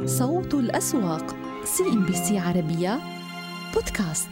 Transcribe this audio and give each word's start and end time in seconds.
صوت 0.00 0.54
الأسواق 0.54 1.36
سي 1.64 1.82
ان 1.82 2.06
بي 2.06 2.12
سي 2.12 2.38
عربية 2.38 3.00
بودكاست. 3.74 4.28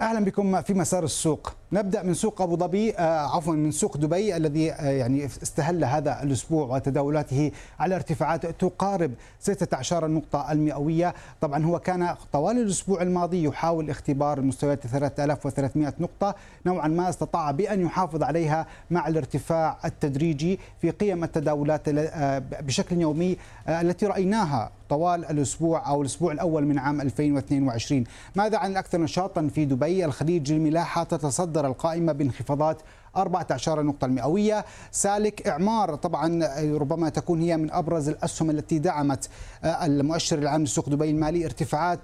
أهلا 0.00 0.24
بكم 0.24 0.62
في 0.62 0.74
مسار 0.74 1.04
السوق. 1.04 1.52
نبدأ 1.72 2.02
من 2.02 2.14
سوق 2.14 2.42
أبو 2.42 2.56
ظبي 2.56 2.94
آه، 2.94 3.36
عفوا 3.36 3.54
من 3.54 3.70
سوق 3.70 3.96
دبي 3.96 4.36
الذي 4.36 4.72
آه، 4.72 4.90
يعني 4.90 5.24
استهل 5.24 5.84
هذا 5.84 6.22
الأسبوع 6.22 6.76
وتداولاته 6.76 7.50
على 7.80 7.94
ارتفاعات 7.94 8.46
تقارب 8.46 9.12
16 9.40 10.06
النقطه 10.06 10.52
المئوية. 10.52 11.14
طبعا 11.40 11.64
هو 11.64 11.78
كان 11.78 12.14
طوال 12.32 12.58
الأسبوع 12.58 13.02
الماضي 13.02 13.44
يحاول 13.44 13.90
اختبار 13.90 14.38
المستويات 14.38 14.86
3300 14.86 15.94
نقطة. 16.00 16.34
نوعا 16.66 16.88
ما 16.88 17.08
استطاع 17.08 17.50
بأن 17.50 17.80
يحافظ 17.80 18.22
عليها 18.22 18.66
مع 18.90 19.08
الارتفاع 19.08 19.78
التدريجي 19.84 20.58
في 20.80 20.90
قيم 20.90 21.24
التداولات 21.24 21.88
آه، 21.88 22.38
بشكل 22.38 23.00
يومي 23.00 23.36
التي 23.68 24.06
رأيناها 24.06 24.70
طوال 24.88 25.24
الأسبوع 25.24 25.88
أو 25.88 26.00
الأسبوع 26.02 26.32
الأول 26.32 26.66
من 26.66 26.78
عام 26.78 27.00
2022 27.00 28.04
ماذا 28.36 28.58
عن 28.58 28.70
الاكثر 28.70 29.00
نشاطا 29.00 29.48
في 29.54 29.64
دبي؟ 29.64 30.04
الخليج 30.04 30.52
الملاحه 30.52 31.04
تتصدر 31.04 31.66
القائمة 31.66 32.12
بانخفاضات 32.12 32.82
14 33.16 33.82
نقطة 33.82 34.04
المئوية. 34.04 34.64
سالك 34.90 35.48
إعمار 35.48 35.94
طبعا 35.94 36.48
ربما 36.60 37.08
تكون 37.08 37.40
هي 37.40 37.56
من 37.56 37.72
أبرز 37.72 38.08
الأسهم 38.08 38.50
التي 38.50 38.78
دعمت 38.78 39.28
آه، 39.64 39.86
المؤشر 39.86 40.38
العام 40.38 40.64
لسوق 40.64 40.88
دبي 40.88 41.10
المالي 41.10 41.44
ارتفاعات 41.44 42.00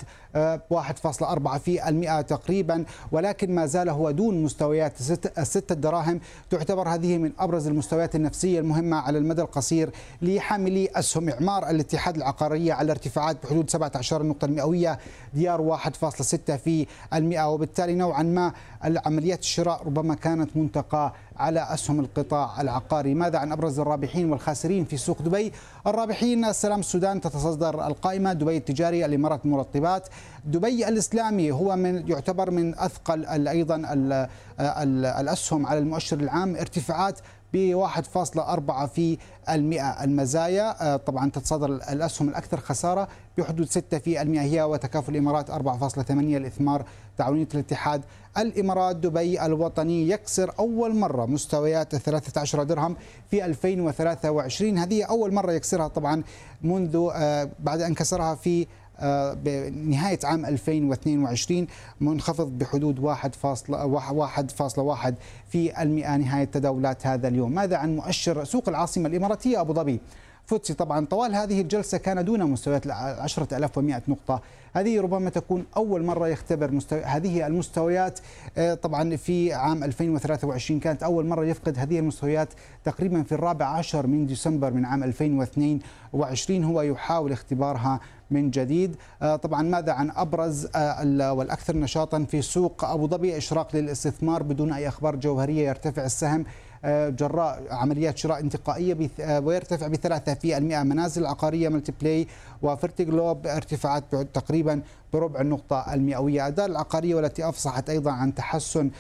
1.4 0.71 1.55
آه، 1.55 1.59
في 1.59 1.89
المئة 1.89 2.21
تقريبا 2.21 2.85
ولكن 3.13 3.55
ما 3.55 3.67
زال 3.67 3.89
هو 3.89 4.11
دون 4.11 4.43
مستويات 4.43 4.93
الستة 5.39 5.75
دراهم. 5.75 6.21
تعتبر 6.51 6.89
هذه 6.89 7.19
من 7.19 7.33
أبرز 7.39 7.67
المستويات 7.67 8.15
النفسية 8.15 8.61
المهمة 8.61 8.97
على 8.97 9.19
المدى 9.19 9.43
القصير 9.43 9.91
لحاملي 10.23 10.89
أسهم 10.95 11.29
إعمار. 11.29 11.71
الاتحاد 11.71 12.17
العقارية 12.17 12.73
على 12.73 12.93
ارتفاعات 12.93 13.37
بحدود 13.43 13.71
17 13.71 14.23
نقطة 14.23 14.45
المئوية 14.45 14.99
ديار 15.35 15.79
1.6 15.79 16.53
في 16.57 16.87
المئة 17.15 17.49
وبالتالي 17.49 17.95
نوعا 17.95 18.23
ما 18.23 18.53
عمليات 19.07 19.41
الشراء 19.41 19.83
ربما 19.87 20.15
كانت 20.15 20.57
منتقى 20.57 21.04
على 21.37 21.61
أسهم 21.75 22.01
القطاع 22.01 22.61
العقاري. 22.61 23.15
ماذا 23.15 23.39
عن 23.39 23.53
أبرز 23.53 23.81
الرابحين 23.81 24.31
والخاسرين 24.31 24.85
في 24.85 24.97
سوق 24.97 25.23
دبي؟ 25.23 25.53
الرابحين 25.87 26.45
السلام 26.45 26.81
السودان 26.81 27.21
تتصدر 27.21 27.87
القائمة. 27.87 28.33
دبي 28.33 28.57
التجاري 28.57 29.05
الإمارات 29.05 29.45
المرطبات. 29.45 30.09
دبي 30.45 30.89
الإسلامي 30.89 31.53
هو 31.53 31.77
من 31.77 32.09
يعتبر 32.09 32.51
من 32.51 32.79
أثقل 32.79 33.49
أيضا 33.49 33.83
الأسهم 35.21 35.67
على 35.67 35.79
المؤشر 35.79 36.21
العام. 36.21 36.57
ارتفاعات 36.57 37.19
ب 37.55 37.75
1.4 37.75 38.87
في 38.87 39.19
المئة 39.51 40.05
المزايا. 40.05 40.95
آه، 40.95 40.97
طبعا 40.97 41.31
تتصدر 41.31 41.67
الأسهم 41.67 42.29
الأكثر 42.29 42.61
خسارة 42.61 43.09
بحدود 43.39 43.67
6 43.67 43.99
في 43.99 44.23
المئة. 44.23 44.43
هي 44.43 44.63
وتكافل 44.63 45.13
الإمارات 45.13 45.51
4.8 45.51 46.11
الإثمار 46.11 46.85
تعاونية 47.19 47.49
الاتحاد. 47.55 48.03
الإمارات 48.39 48.97
دبي 48.97 49.47
الوطني 49.47 50.09
يكسر 50.09 50.53
أول 50.59 50.97
مرة 50.97 51.27
مستويات 51.27 51.97
13 51.97 52.63
درهم 52.63 52.97
في 53.31 53.45
2023 53.45 54.79
هذه 54.79 55.05
أول 55.05 55.35
مرة 55.35 55.53
يكسرها 55.53 55.89
طبعا 55.89 56.23
منذ 56.63 57.09
آه، 57.15 57.49
بعد 57.59 57.81
أن 57.81 57.95
كسرها 57.95 58.35
في 58.35 58.67
بنهاية 59.45 60.19
عام 60.25 60.47
2022 60.47 61.67
منخفض 62.01 62.59
بحدود 62.59 63.01
1.1 63.01 65.15
في 65.49 65.83
المئة 65.83 66.17
نهاية 66.17 66.45
تداولات 66.45 67.07
هذا 67.07 67.29
اليوم. 67.29 67.53
ماذا 67.53 67.77
عن 67.77 67.97
مؤشر 67.97 68.45
سوق 68.45 68.69
العاصمة 68.69 69.09
الإماراتية 69.09 69.61
أبو 69.61 69.75
ظبي؟ 69.75 70.01
فوتسي 70.47 70.75
طبعا 70.75 71.07
طوال 71.07 71.35
هذه 71.35 71.61
الجلسة 71.61 71.99
كان 71.99 72.25
دون 72.25 72.45
مستويات 72.45 72.87
10100 72.87 74.03
نقطة. 74.09 74.41
هذه 74.77 75.01
ربما 75.01 75.31
تكون 75.31 75.65
أول 75.77 76.05
مرة 76.05 76.29
يختبر 76.29 76.71
مستوى 76.71 77.03
هذه 77.03 77.47
المستويات 77.47 78.21
آه، 78.59 78.75
طبعا 78.75 79.17
في 79.17 79.53
عام 79.53 79.85
2023 79.85 80.81
كانت 80.81 81.03
أول 81.03 81.27
مرة 81.27 81.45
يفقد 81.45 81.79
هذه 81.79 81.99
المستويات 81.99 82.49
تقريبا 82.85 83.23
في 83.23 83.33
الرابع 83.33 83.67
عشر 83.67 84.07
من 84.07 84.27
ديسمبر 84.27 84.71
من 84.71 84.85
عام 84.85 85.05
2022 85.05 86.65
هو 86.65 86.83
يحاول 86.83 87.33
اختبارها 87.33 88.01
من 88.31 88.51
جديد. 88.51 88.97
آه، 89.23 89.37
طبعا 89.37 89.63
ماذا 89.63 89.93
عن 89.93 90.11
أبرز 90.11 90.69
آه، 90.77 91.33
والأكثر 91.33 91.77
نشاطا 91.77 92.25
في 92.25 92.43
سوق 92.43 92.85
أبو 92.85 93.09
ظبي؟ 93.09 93.37
إشراق 93.37 93.77
للاستثمار 93.77 94.43
بدون 94.43 94.73
أي 94.73 94.89
أخبار 94.89 95.17
جوهرية 95.17 95.69
يرتفع 95.69 96.05
السهم. 96.05 96.45
جراء 97.11 97.63
عمليات 97.71 98.19
شراء 98.19 98.41
انتقائية 98.41 99.11
ويرتفع 99.39 99.87
بثلاثة 99.87 100.35
في 100.35 100.57
المئة 100.57 100.83
منازل 100.83 101.23
العقارية 101.23 101.69
ملتي 101.69 101.93
بلاي 102.01 102.27
وفرتي 102.63 103.05
جلوب 103.05 103.47
ارتفاعات 103.47 104.05
تقريبا 104.15 104.83
بربع 105.13 105.41
النقطة 105.41 105.95
المئوية. 105.95 106.47
أداء 106.47 106.67
العقارية 106.67 107.15
والتي 107.15 107.49
أفصحت 107.49 107.91
أيضا 107.91 108.11
عن 108.11 108.35
تحسن 108.35 108.91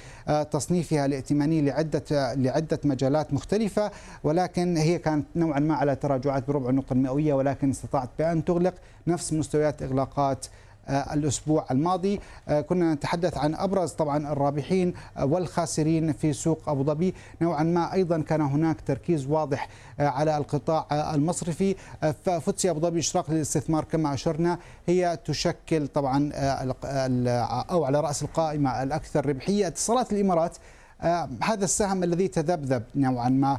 تصنيفها 0.50 1.06
الائتماني 1.06 1.62
لعدة 1.62 2.34
لعدة 2.34 2.78
مجالات 2.84 3.34
مختلفة 3.34 3.90
ولكن 4.24 4.76
هي 4.76 4.98
كانت 4.98 5.26
نوعا 5.36 5.60
ما 5.60 5.74
على 5.74 5.96
تراجعات 5.96 6.48
بربع 6.48 6.70
النقطة 6.70 6.92
المئوية 6.92 7.34
ولكن 7.34 7.70
استطاعت 7.70 8.08
بأن 8.18 8.44
تغلق 8.44 8.74
نفس 9.06 9.32
مستويات 9.32 9.82
إغلاقات 9.82 10.46
آه، 10.46 10.48
الأسبوع 10.88 11.66
الماضي. 11.70 12.20
آه، 12.48 12.60
كنا 12.60 12.94
نتحدث 12.94 13.38
عن 13.38 13.54
أبرز 13.54 13.92
طبعا 13.92 14.32
الرابحين 14.32 14.94
آه، 15.16 15.24
والخاسرين 15.24 16.12
في 16.12 16.32
سوق 16.32 16.68
أبو 16.68 16.84
ظبي. 16.84 17.14
نوعا 17.40 17.62
ما 17.62 17.92
أيضا 17.92 18.20
كان 18.20 18.40
هناك 18.40 18.80
تركيز 18.80 19.26
واضح 19.26 19.68
على 19.98 20.36
القطاع 20.36 20.86
المصرفي. 21.14 21.76
ففتسي 22.24 22.70
أبو 22.70 22.80
ظبي 22.80 22.98
إشراق 22.98 23.30
للاستثمار 23.30 23.84
كما 23.84 24.14
أشرنا. 24.14 24.58
هي 24.86 25.18
تشكل 25.24 25.88
طبعا 25.88 26.30
أو 27.70 27.84
على 27.84 28.00
رأس 28.00 28.22
القائمة 28.22 28.82
الأكثر 28.82 29.26
ربحية. 29.26 29.66
اتصالات 29.66 30.12
الإمارات 30.12 30.56
هذا 31.42 31.64
السهم 31.64 32.02
الذي 32.02 32.28
تذبذب 32.28 32.82
نوعا 32.94 33.28
ما 33.28 33.58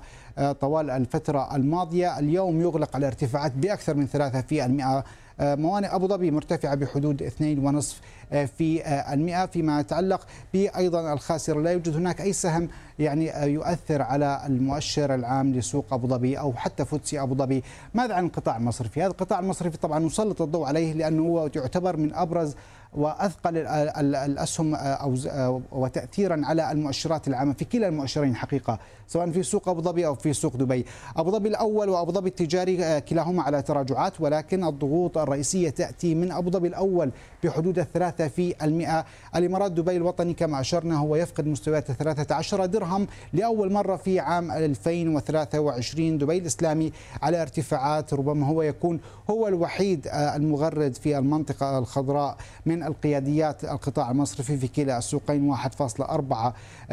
طوال 0.62 0.90
الفترة 0.90 1.56
الماضية. 1.56 2.20
اليوم 2.20 2.62
يغلق 2.62 2.96
على 2.96 3.08
ارتفاعات 3.08 3.52
بأكثر 3.52 3.94
من 3.94 4.08
3% 4.08 4.86
آه، 4.86 5.04
موانئ 5.40 5.96
أبو 5.96 6.08
ظبي 6.08 6.32
مرتفعة 6.32 6.76
بحدود 6.76 7.24
2.5 7.24 8.02
آه، 8.34 8.46
في 8.46 8.84
آه، 8.84 9.14
المئة. 9.14 9.46
فيما 9.46 9.80
يتعلق 9.80 10.28
بأيضا 10.54 11.14
الخاسرة 11.14 11.62
لا 11.62 11.72
يوجد 11.72 11.96
هناك 11.96 12.22
أي 12.22 12.34
سهم 12.34 12.70
يعني 13.00 13.54
يؤثر 13.54 14.02
على 14.02 14.42
المؤشر 14.46 15.16
العام 15.16 15.54
لسوق 15.54 15.94
أبو 15.94 16.08
ظبي 16.08 16.40
أو 16.40 16.54
حتى 16.54 16.86
فتسي 16.86 17.22
أبو 17.22 17.36
ظبي. 17.36 17.64
ماذا 17.94 18.14
عن 18.14 18.26
القطاع 18.26 18.58
المصرفي 18.58 19.02
هذا 19.02 19.12
القطاع 19.12 19.40
المصرفي 19.40 19.78
طبعا 19.78 20.00
نسلط 20.00 20.42
الضوء 20.42 20.66
عليه 20.68 20.94
لأنه 20.94 21.24
هو 21.24 21.50
يعتبر 21.56 21.98
من 21.98 22.14
أبرز 22.14 22.56
وأثقل 22.96 23.58
الأسهم 23.58 24.76
أو 24.76 25.62
وتاثيرا 25.72 26.42
على 26.44 26.72
المؤشرات 26.72 27.28
العامة 27.28 27.54
في 27.54 27.66
كلا 27.66 27.88
المؤشرين 27.88 28.36
حقيقة 28.36 28.80
سواء 29.08 29.32
في 29.32 29.44
سوق 29.44 29.70
أبو 29.70 29.82
ظبي 29.82 30.06
أو 30.08 30.16
في 30.16 30.34
سوق 30.34 30.58
دبي. 30.58 30.86
أبو 31.18 31.32
ظبي 31.32 31.50
الأول 31.50 31.90
وأبو 31.90 32.12
ظبي 32.12 32.30
التجاري 32.30 33.02
كلاهما 33.02 33.44
على 33.44 33.62
تراجعات 33.62 34.22
ولكن 34.22 34.64
الضغوط 34.64 35.18
الرئيسية 35.18 35.70
تأتي 35.70 36.16
من 36.16 36.32
أبو 36.32 36.50
ظبي 36.50 36.68
الأول 36.68 37.12
بحدود 37.44 37.80
الثلاثة 37.80 38.28
في 38.28 38.56
المئة، 38.64 39.06
الإمارات 39.36 39.72
دبي 39.72 39.96
الوطني 39.98 40.34
كما 40.34 40.60
أشرنا 40.60 40.98
هو 40.98 41.16
يفقد 41.16 41.48
مستويات 41.48 41.92
13 41.92 42.66
درهم 42.66 43.08
لأول 43.34 43.72
مرة 43.72 43.96
في 43.96 44.20
عام 44.20 44.52
2023 44.52 46.18
دبي 46.18 46.38
الإسلامي 46.38 46.92
على 47.22 47.42
ارتفاعات 47.42 48.14
ربما 48.14 48.48
هو 48.48 48.62
يكون 48.62 49.00
هو 49.30 49.48
الوحيد 49.48 50.08
المغرد 50.14 50.94
في 50.96 51.18
المنطقة 51.18 51.78
الخضراء 51.78 52.38
من 52.66 52.84
القياديات 52.88 53.64
القطاع 53.64 54.12
المصرفي 54.12 54.58
في 54.58 54.68
كلا 54.68 54.98
السوقين 54.98 55.56
1.4 55.56 55.62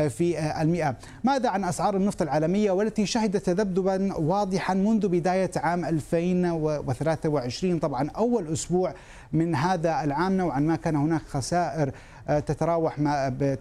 في 0.08 0.53
المئة. 0.62 0.97
ماذا 1.25 1.48
عن 1.48 1.64
أسعار 1.64 1.97
النفط 1.97 2.22
العالمية 2.22 2.70
والتي 2.70 3.06
شهدت 3.06 3.47
تذبذبا 3.47 4.14
واضحا 4.16 4.75
منذ 4.75 5.08
بداية 5.08 5.50
عام 5.56 5.84
2023 5.84 7.78
طبعا 7.78 8.10
أول 8.10 8.53
أسبوع 8.53 8.94
من 9.33 9.54
هذا 9.54 10.04
العام 10.04 10.36
نوعا 10.36 10.60
ما 10.60 10.77
كان 10.77 10.97
هناك 10.97 11.22
خسائر 11.28 11.92
آه، 12.28 12.39
تتراوح 12.39 12.97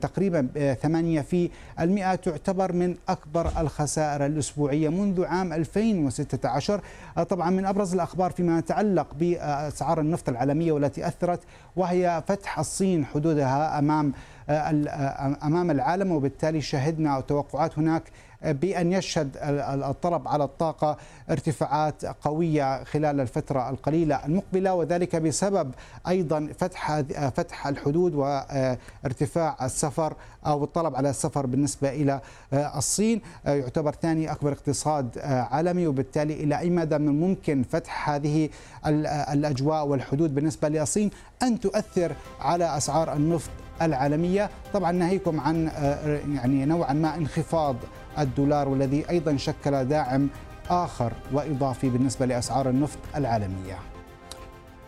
تقريبا 0.02 0.74
8 0.74 1.22
في 1.22 1.50
المئة 1.80 2.16
تعتبر 2.16 2.74
من 2.74 2.96
أكبر 3.10 3.52
الخسائر 3.62 4.26
الأسبوعية 4.26 4.90
منذ 4.90 5.26
عام 5.26 5.54
2016 5.54 6.82
آه، 7.18 7.24
طبعا 7.24 7.50
من 7.50 7.66
أبرز 7.66 7.94
الأخبار 7.94 8.32
فيما 8.32 8.60
يتعلق 8.60 9.08
بأسعار 9.20 10.00
النفط 10.00 10.30
العالمية 10.30 10.72
والتي 10.72 11.08
أثرت 11.08 11.40
وهي 11.76 12.24
فتح 12.28 12.60
الصين 12.60 13.06
حدودها 13.06 13.80
أمام 13.80 14.14
آه، 14.50 15.38
أمام 15.44 15.72
العالم 15.72 16.12
وبالتالي 16.12 16.62
شهدنا 16.62 17.20
توقعات 17.22 17.80
هناك 17.80 18.04
بأن 18.44 18.92
يشهد 18.92 19.38
الطلب 19.84 20.28
على 20.28 20.44
الطاقة 20.44 20.98
ارتفاعات 21.30 22.06
قوية 22.06 22.84
خلال 22.84 23.20
الفترة 23.20 23.70
القليلة 23.70 24.26
المقبلة 24.26 24.74
وذلك 24.74 25.16
بسبب 25.16 25.72
أيضا 26.08 26.50
فتح 26.60 27.02
فتح 27.36 27.68
الحدود 27.68 28.16
وارتفاع 28.16 29.66
السفر 29.66 30.14
أو 30.46 30.64
الطلب 30.64 30.96
على 30.96 31.10
السفر 31.10 31.46
بالنسبة 31.46 31.90
إلى 31.90 32.22
الصين. 32.54 33.22
يعتبر 33.46 33.92
ثاني 33.92 34.32
أكبر 34.32 34.52
اقتصاد 34.52 35.20
عالمي 35.24 35.88
وبالتالي 35.88 36.34
إلى 36.34 36.60
أي 36.60 36.70
مدى 36.70 36.98
من 36.98 37.08
الممكن 37.08 37.64
فتح 37.64 38.10
هذه 38.10 38.50
الأجواء 39.34 39.88
والحدود 39.88 40.36
بالنسبة 40.36 40.70
للصين 40.70 41.12
أن 41.44 41.60
تؤثر 41.60 42.16
على 42.40 42.78
أسعار 42.78 43.14
النفط 43.14 43.50
العالمية. 43.82 44.50
طبعا 44.74 44.92
ناهيكم 44.92 45.40
عن 45.40 45.72
يعني 46.36 46.66
نوعا 46.66 46.94
ما 46.94 47.16
انخفاض 47.16 47.76
الدولار 48.20 48.70
والذي 48.70 49.10
أيضا 49.10 49.38
شكل 49.38 49.86
داعم 49.86 50.30
آخر 50.70 51.14
وإضافي 51.34 51.90
بالنسبة 51.90 52.26
لأسعار 52.26 52.70
النفط 52.70 53.00
العالمية. 53.16 53.78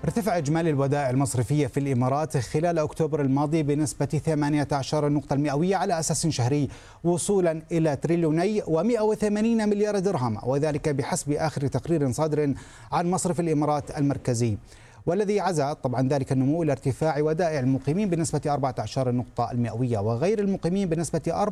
ارتفع 0.04 0.38
إجمالي 0.38 0.70
الودائع 0.70 1.10
المصرفية 1.10 1.68
في 1.68 1.80
الإمارات 1.80 2.38
خلال 2.38 2.80
أكتوبر 2.80 3.22
الماضي 3.22 3.64
بنسبة 3.64 4.06
18 4.06 5.10
نقطة 5.10 5.34
المئوية 5.34 5.76
على 5.76 6.00
أساس 6.00 6.28
شهري 6.28 6.70
وصولا 7.04 7.62
إلى 7.72 7.96
تريليوني 7.96 8.62
و180 8.62 9.24
مليار 9.34 10.00
درهم 10.00 10.38
وذلك 10.44 10.90
بحسب 10.90 11.32
آخر 11.32 11.68
تقرير 11.68 12.12
صادر 12.12 12.54
عن 12.92 13.12
مصرف 13.12 13.40
الإمارات 13.40 13.98
المركزي. 13.98 14.58
والذي 15.06 15.40
عزا 15.40 15.74
طبعا 15.74 16.08
ذلك 16.10 16.32
النمو 16.32 16.64
إلى 16.64 16.72
ارتفاع 16.72 17.20
ودائع 17.20 17.60
المقيمين 17.60 18.10
بنسبة 18.10 18.42
14 18.46 19.12
نقطة 19.12 19.52
المئوية 19.52 20.00
وغير 20.00 20.40
المقيمين 20.40 20.90
بنسبة 20.90 21.46
4% 21.46 21.50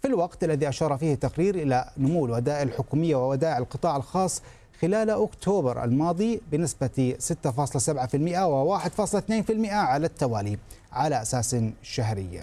في 0.00 0.04
الوقت 0.04 0.44
الذي 0.44 0.68
أشار 0.68 0.98
فيه 0.98 1.14
التقرير 1.14 1.54
إلى 1.54 1.90
نمو 1.98 2.26
الودائع 2.26 2.62
الحكومية 2.62 3.16
وودائع 3.16 3.58
القطاع 3.58 3.96
الخاص 3.96 4.42
خلال 4.80 5.10
أكتوبر 5.10 5.84
الماضي 5.84 6.40
بنسبة 6.52 7.16
6.7% 7.20 7.32
و1.2% 7.32 9.70
على 9.70 10.06
التوالي 10.06 10.58
على 10.92 11.22
أساس 11.22 11.56
شهري 11.82 12.42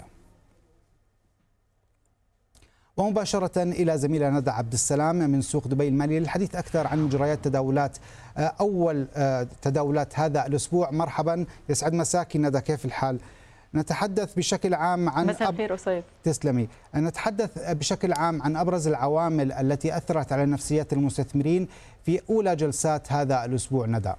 ومباشرة 2.98 3.64
إلى 3.64 3.98
زميلنا 3.98 4.40
ندى 4.40 4.52
عبد 4.52 4.74
السلام 4.74 5.16
من 5.16 5.42
سوق 5.42 5.68
دبي 5.68 5.88
المالية 5.88 6.20
للحديث 6.20 6.56
أكثر 6.56 6.88
عن 6.88 7.00
مجريات 7.00 7.40
تداولات 7.44 7.98
أول 8.38 9.08
تداولات 9.62 10.20
هذا 10.20 10.46
الأسبوع. 10.46 10.92
مرحبا 10.92 11.46
يسعد 11.70 11.94
مساكي 11.94 12.38
ندى 12.38 12.62
كيف 12.62 12.86
الحال؟ 12.86 13.20
نتحدث 13.76 14.34
بشكل 14.34 14.74
عام 14.74 15.10
عن 15.10 15.28
مساء 15.28 15.50
الخير 15.50 15.74
أسيد 15.74 16.04
تسلمي. 16.24 16.68
نتحدث 16.96 17.72
بشكل 17.72 18.14
عام 18.14 18.42
عن 18.42 18.56
أبرز 18.56 18.88
العوامل 18.88 19.52
التي 19.52 19.98
أثرت 19.98 20.34
على 20.34 20.46
نفسيات 20.46 20.94
المستثمرين 20.94 21.68
في 22.06 22.22
أولى 22.30 22.56
جلسات 22.56 23.12
هذا 23.12 23.46
الأسبوع 23.46 23.86
ندى. 23.86 24.14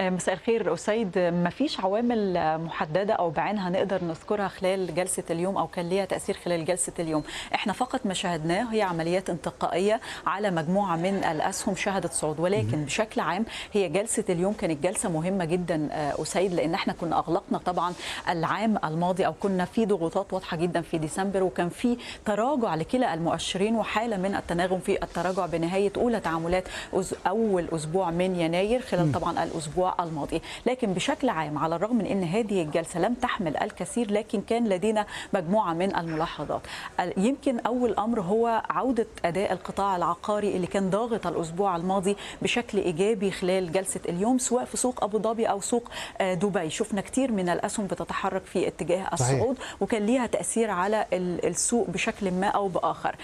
مساء 0.00 0.34
الخير 0.34 0.74
أسيد. 0.74 1.18
ما 1.18 1.50
فيش 1.50 1.80
عوامل 1.80 2.34
محددة 2.58 3.14
أو 3.14 3.30
بعينها 3.30 3.70
نقدر 3.70 4.04
نذكرها 4.04 4.48
خلال 4.48 4.94
جلسة 4.94 5.22
اليوم 5.30 5.56
أو 5.56 5.66
كان 5.66 5.88
ليها 5.88 6.04
تأثير 6.04 6.36
خلال 6.44 6.64
جلسة 6.64 6.92
اليوم؟ 6.98 7.22
إحنا 7.54 7.72
فقط 7.72 8.00
ما 8.06 8.14
شاهدناه 8.14 8.72
هي 8.72 8.82
عمليات 8.82 9.30
انتقائية 9.30 10.00
على 10.26 10.50
مجموعة 10.50 10.96
من 10.96 11.14
الأسهم 11.24 11.74
شهدت 11.76 12.12
صعود. 12.12 12.40
ولكن 12.40 12.84
بشكل 12.84 13.20
عام 13.20 13.44
هي 13.72 13.88
جلسة 13.88 14.24
اليوم 14.28 14.52
كانت 14.52 14.82
جلسة 14.82 15.08
مهمة 15.10 15.44
جدا 15.44 15.88
أسيد 16.22 16.54
لأن 16.54 16.74
إحنا 16.74 16.92
كنا 16.92 17.18
أغلقنا 17.18 17.58
طبعا 17.58 17.92
العام 18.28 18.78
الماضي 18.84 19.26
أو 19.26 19.32
كنا 19.32 19.64
في 19.64 19.86
ضغوطات 19.86 20.32
واضحة 20.32 20.56
جدا 20.56 20.80
في 20.80 20.98
ديسمبر 20.98 21.42
وكان 21.42 21.68
في 21.68 21.96
تراجع 22.24 22.74
لكلا 22.74 23.14
المؤشرين 23.14 23.76
وحالة 23.76 24.16
من 24.16 24.34
التناغم 24.34 24.78
في 24.80 25.02
التراجع 25.02 25.46
بنهاية 25.46 25.92
أولى 25.96 26.20
تعاملات 26.20 26.64
أول 27.26 27.68
أسبوع 27.72 28.10
من 28.10 28.40
يناير 28.40 28.80
خلال 28.80 29.12
طبعا 29.12 29.44
الأسبوع 29.44 29.85
الماضي. 30.00 30.42
لكن 30.66 30.92
بشكل 30.92 31.28
عام 31.28 31.58
على 31.58 31.76
الرغم 31.76 31.96
من 31.96 32.06
أن 32.06 32.22
هذه 32.22 32.62
الجلسة 32.62 33.00
لم 33.00 33.14
تحمل 33.14 33.56
الكثير 33.56 34.12
لكن 34.12 34.40
كان 34.40 34.68
لدينا 34.68 35.06
مجموعة 35.34 35.72
من 35.72 35.96
الملاحظات. 35.96 36.60
يمكن 37.16 37.60
أول 37.60 37.94
أمر 37.94 38.20
هو 38.20 38.62
عودة 38.70 39.06
أداء 39.24 39.52
القطاع 39.52 39.96
العقاري 39.96 40.56
اللي 40.56 40.66
كان 40.66 40.90
ضاغط 40.90 41.26
الأسبوع 41.26 41.76
الماضي 41.76 42.16
بشكل 42.42 42.78
إيجابي 42.78 43.30
خلال 43.30 43.72
جلسة 43.72 44.00
اليوم 44.08 44.38
سواء 44.38 44.64
في 44.64 44.76
سوق 44.76 45.04
أبو 45.04 45.18
ظبي 45.18 45.46
أو 45.46 45.60
سوق 45.60 45.90
دبي. 46.20 46.70
شفنا 46.70 47.00
كتير 47.00 47.32
من 47.32 47.48
الأسهم 47.48 47.86
بتتحرك 47.86 48.42
في 48.44 48.68
اتجاه 48.68 49.08
الصعود 49.12 49.56
وكان 49.80 50.06
ليها 50.06 50.26
تأثير 50.26 50.70
على 50.70 51.06
السوق 51.12 51.90
بشكل 51.90 52.30
ما 52.30 52.46
أو 52.46 52.68
بآخر. 52.68 53.16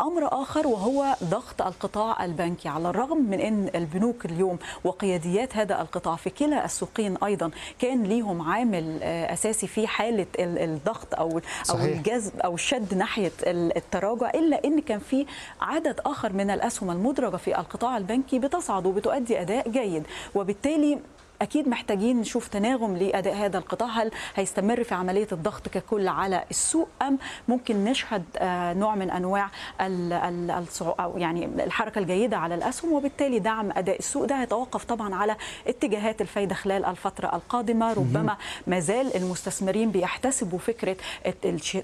أمر 0.00 0.42
آخر 0.42 0.66
وهو 0.66 1.16
ضغط 1.24 1.62
القطاع 1.62 2.24
البنكي 2.24 2.68
على 2.68 2.90
الرغم 2.90 3.18
من 3.30 3.40
إن 3.40 3.70
البنوك 3.74 4.24
اليوم 4.24 4.58
وقياديات 4.84 5.56
هذا 5.56 5.80
القطاع 5.80 6.16
في 6.16 6.30
كلا 6.30 6.64
السوقين 6.64 7.16
أيضا 7.24 7.50
كان 7.78 8.02
ليهم 8.02 8.42
عامل 8.42 9.02
أساسي 9.02 9.66
في 9.66 9.86
حالة 9.86 10.26
الضغط 10.38 11.14
أو 11.14 11.40
صحيح. 11.64 11.80
أو 11.80 11.86
الجذب 11.86 12.40
أو 12.40 12.54
الشد 12.54 12.94
ناحية 12.94 13.32
التراجع 13.46 14.30
إلا 14.30 14.64
إن 14.64 14.80
كان 14.80 14.98
في 14.98 15.26
عدد 15.60 16.00
آخر 16.06 16.32
من 16.32 16.50
الأسهم 16.50 16.90
المدرجة 16.90 17.36
في 17.36 17.58
القطاع 17.58 17.96
البنكي 17.96 18.38
بتصعد 18.38 18.86
وبتؤدي 18.86 19.40
أداء 19.40 19.68
جيد 19.68 20.06
وبالتالي 20.34 20.98
أكيد 21.42 21.68
محتاجين 21.68 22.20
نشوف 22.20 22.48
تناغم 22.48 22.96
لأداء 22.96 23.34
هذا 23.34 23.58
القطاع. 23.58 23.88
هل 23.88 24.10
هيستمر 24.36 24.84
في 24.84 24.94
عملية 24.94 25.28
الضغط 25.32 25.68
ككل 25.68 26.08
على 26.08 26.44
السوق 26.50 26.88
أم 27.02 27.18
ممكن 27.48 27.84
نشهد 27.84 28.24
نوع 28.78 28.94
من 28.94 29.10
أنواع 29.10 29.50
أو 31.00 31.18
يعني 31.18 31.44
الحركة 31.44 31.98
الجيدة 31.98 32.36
على 32.36 32.54
الأسهم 32.54 32.92
وبالتالي 32.92 33.38
دعم 33.38 33.70
أداء 33.70 33.98
السوق. 33.98 34.24
ده 34.24 34.40
هيتوقف 34.40 34.84
طبعا 34.84 35.14
على 35.14 35.36
اتجاهات 35.66 36.20
الفايدة 36.20 36.54
خلال 36.54 36.84
الفترة 36.84 37.36
القادمة. 37.36 37.92
ربما 37.92 38.36
ما 38.66 38.80
زال 38.80 39.16
المستثمرين 39.16 39.90
بيحتسبوا 39.90 40.58
فكرة 40.58 40.96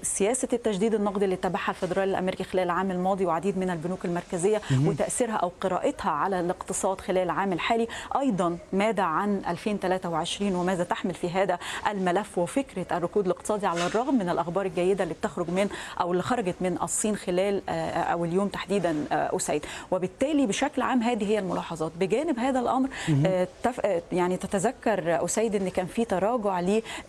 سياسة 0.01 0.47
التجديد 0.53 0.93
النقدي 0.93 1.25
اللي 1.25 1.35
اتبعها 1.35 1.69
الفدرالي 1.69 2.11
الأمريكي 2.11 2.43
خلال 2.43 2.63
العام 2.63 2.91
الماضي 2.91 3.25
وعديد 3.25 3.57
من 3.57 3.69
البنوك 3.69 4.05
المركزية 4.05 4.61
وتأثيرها 4.85 5.35
أو 5.35 5.51
قراءتها 5.61 6.11
على 6.11 6.39
الاقتصاد 6.39 7.01
خلال 7.01 7.17
العام 7.17 7.53
الحالي. 7.53 7.87
أيضا 8.19 8.57
ماذا 8.73 9.03
عن 9.03 9.44
2023 9.47 10.55
وماذا 10.55 10.83
تحمل 10.83 11.13
في 11.13 11.29
هذا 11.29 11.59
الملف 11.87 12.37
وفكرة 12.37 12.85
الركود 12.97 13.25
الاقتصادي 13.25 13.67
على 13.67 13.85
الرغم 13.85 14.15
من 14.15 14.29
الأخبار 14.29 14.65
الجيدة 14.65 15.03
اللي 15.03 15.13
بتخرج 15.13 15.49
من 15.49 15.69
أو 16.01 16.11
اللي 16.11 16.23
خرجت 16.23 16.55
من 16.61 16.77
الصين 16.81 17.15
خلال 17.15 17.69
أو 17.69 18.25
اليوم 18.25 18.47
تحديدا 18.47 19.05
اسيد 19.11 19.65
وبالتالي 19.91 20.45
بشكل 20.45 20.81
عام 20.81 21.03
هذه 21.03 21.23
هي 21.29 21.39
الملاحظات 21.39 21.91
بجانب 21.99 22.39
هذا 22.39 22.59
الأمر 22.59 22.89
يعني 24.11 24.37
تتذكر 24.37 25.25
أسيد 25.25 25.55
إن 25.55 25.69
كان 25.69 25.85
في 25.85 26.05
تراجع 26.05 26.59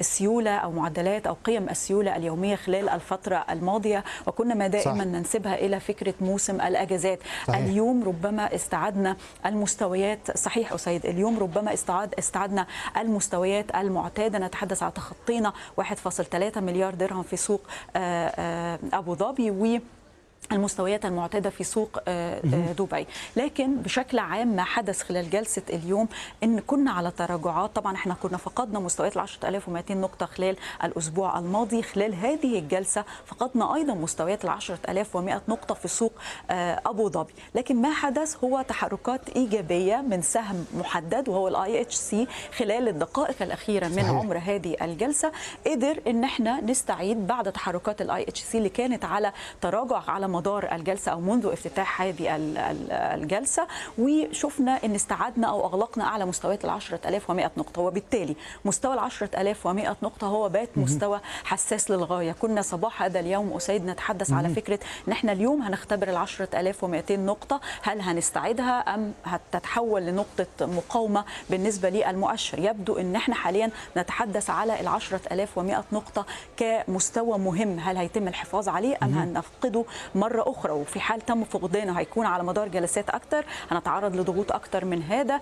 للسيولة 0.00 0.50
أو 0.56 0.70
معدلات 0.72 1.26
أو 1.26 1.36
قيم 1.44 1.68
السيولة 1.68 2.16
اليومية 2.16 2.56
خلال 2.56 2.88
الفترة 2.88 3.44
الماضية 3.50 4.04
وكنا 4.26 4.54
ما 4.54 4.66
دائما 4.66 4.98
صح. 4.98 5.06
ننسبها 5.06 5.54
إلى 5.54 5.80
فكرة 5.80 6.14
موسم 6.20 6.60
الأجازات 6.60 7.18
صحيح. 7.48 7.56
اليوم 7.64 8.04
ربما 8.04 8.54
استعدنا 8.54 9.16
المستويات 9.46 10.38
صحيح 10.38 10.72
أسيد 10.72 11.06
اليوم 11.06 11.38
ربما 11.38 11.74
استعاد 11.74 12.14
استعدنا 12.26 12.66
المستويات 12.96 13.74
المعتادة. 13.74 14.38
نتحدث 14.38 14.82
على 14.82 14.92
تخطينا 14.92 15.52
1.3 15.80 16.58
مليار 16.58 16.94
درهم 16.94 17.22
في 17.22 17.36
سوق 17.36 17.60
أبو 18.92 19.14
ظبي 19.14 19.50
المستويات 20.52 21.04
المعتاده 21.04 21.50
في 21.50 21.64
سوق 21.64 21.98
دبي. 22.78 23.06
لكن 23.36 23.76
بشكل 23.76 24.18
عام 24.18 24.48
ما 24.48 24.64
حدث 24.64 25.02
خلال 25.02 25.30
جلسة 25.30 25.62
اليوم 25.70 26.08
إن 26.42 26.60
كنا 26.60 26.90
على 26.90 27.10
تراجعات. 27.10 27.76
طبعا 27.76 27.94
إحنا 27.94 28.14
كنا 28.14 28.36
فقدنا 28.36 28.78
مستويات 28.78 29.16
ال 29.16 29.22
10200 29.22 29.94
نقطة 29.94 30.26
خلال 30.26 30.56
الأسبوع 30.84 31.38
الماضي. 31.38 31.82
خلال 31.82 32.14
هذه 32.14 32.58
الجلسة 32.58 33.04
فقدنا 33.26 33.74
أيضا 33.74 33.94
مستويات 33.94 34.44
ال 34.44 34.50
10100 34.50 35.42
نقطة 35.48 35.74
في 35.74 35.88
سوق 35.88 36.12
أبو 36.50 37.08
ظبي. 37.08 37.32
لكن 37.54 37.82
ما 37.82 37.92
حدث 37.92 38.44
هو 38.44 38.62
تحركات 38.68 39.28
إيجابية 39.36 39.96
من 39.96 40.22
سهم 40.22 40.66
محدد 40.74 41.28
وهو 41.28 41.48
ال 41.48 41.80
IHC 41.80 42.26
خلال 42.58 42.88
الدقائق 42.88 43.42
الأخيرة 43.42 43.88
من 43.88 43.96
صحيح. 43.96 44.10
عمر 44.10 44.38
هذه 44.38 44.76
الجلسة. 44.82 45.32
قدر 45.66 46.00
إن 46.06 46.24
إحنا 46.24 46.60
نستعيد 46.60 47.26
بعد 47.26 47.52
تحركات 47.52 48.02
ال 48.02 48.22
IHC 48.22 48.58
اللي 48.58 48.68
كانت 48.68 49.04
على 49.04 49.32
تراجع 49.60 50.02
على 50.10 50.28
مدار 50.36 50.68
الجلسة 50.72 51.12
أو 51.12 51.20
منذ 51.20 51.46
افتتاح 51.46 52.02
هذه 52.02 52.36
الجلسة 52.90 53.66
وشفنا 53.98 54.84
إن 54.84 54.94
استعدنا 54.94 55.46
أو 55.48 55.66
أغلقنا 55.66 56.04
أعلى 56.04 56.24
مستويات 56.24 56.64
ال 56.64 56.70
10100 56.70 57.50
نقطة. 57.56 57.82
وبالتالي 57.82 58.36
مستوى 58.64 58.94
ال 58.94 58.98
10100 58.98 59.96
نقطة 60.02 60.26
هو 60.26 60.48
بات 60.48 60.68
مستوى 60.76 61.20
حساس 61.44 61.90
للغاية. 61.90 62.32
كنا 62.32 62.62
صباح 62.62 63.02
هذا 63.02 63.20
اليوم 63.20 63.52
اسيد 63.52 63.86
نتحدث 63.86 64.32
على 64.32 64.48
فكرة 64.48 64.78
ان 65.08 65.12
إحنا 65.12 65.32
اليوم 65.32 65.62
هنختبر 65.62 66.08
ال 66.08 66.16
10200 66.16 67.16
نقطة. 67.16 67.60
هل 67.82 68.00
هنستعيدها 68.00 68.94
أم 68.94 69.12
هتتحول 69.24 70.02
لنقطة 70.02 70.46
مقاومة 70.60 71.24
بالنسبة 71.50 71.90
للمؤشر؟ 71.90 72.58
يبدو 72.58 72.98
إن 72.98 73.16
إحنا 73.16 73.34
حاليا 73.34 73.70
نتحدث 73.96 74.50
على 74.50 74.80
ال 74.80 74.86
10100 74.86 75.84
نقطة 75.92 76.26
كمستوى 76.56 77.38
مهم. 77.38 77.78
هل 77.78 77.96
هيتم 77.96 78.28
الحفاظ 78.28 78.68
عليه 78.68 78.96
أم 79.02 79.18
هنفقده 79.18 79.84
مرة 80.26 80.44
أخرى 80.50 80.72
وفي 80.72 81.00
حال 81.00 81.20
تم 81.26 81.44
فقدانه 81.44 81.92
هيكون 81.98 82.26
على 82.26 82.42
مدار 82.42 82.68
جلسات 82.68 83.10
أكثر 83.10 83.44
هنتعرض 83.70 84.16
لضغوط 84.16 84.52
أكثر 84.52 84.84
من 84.84 85.02
هذا 85.02 85.40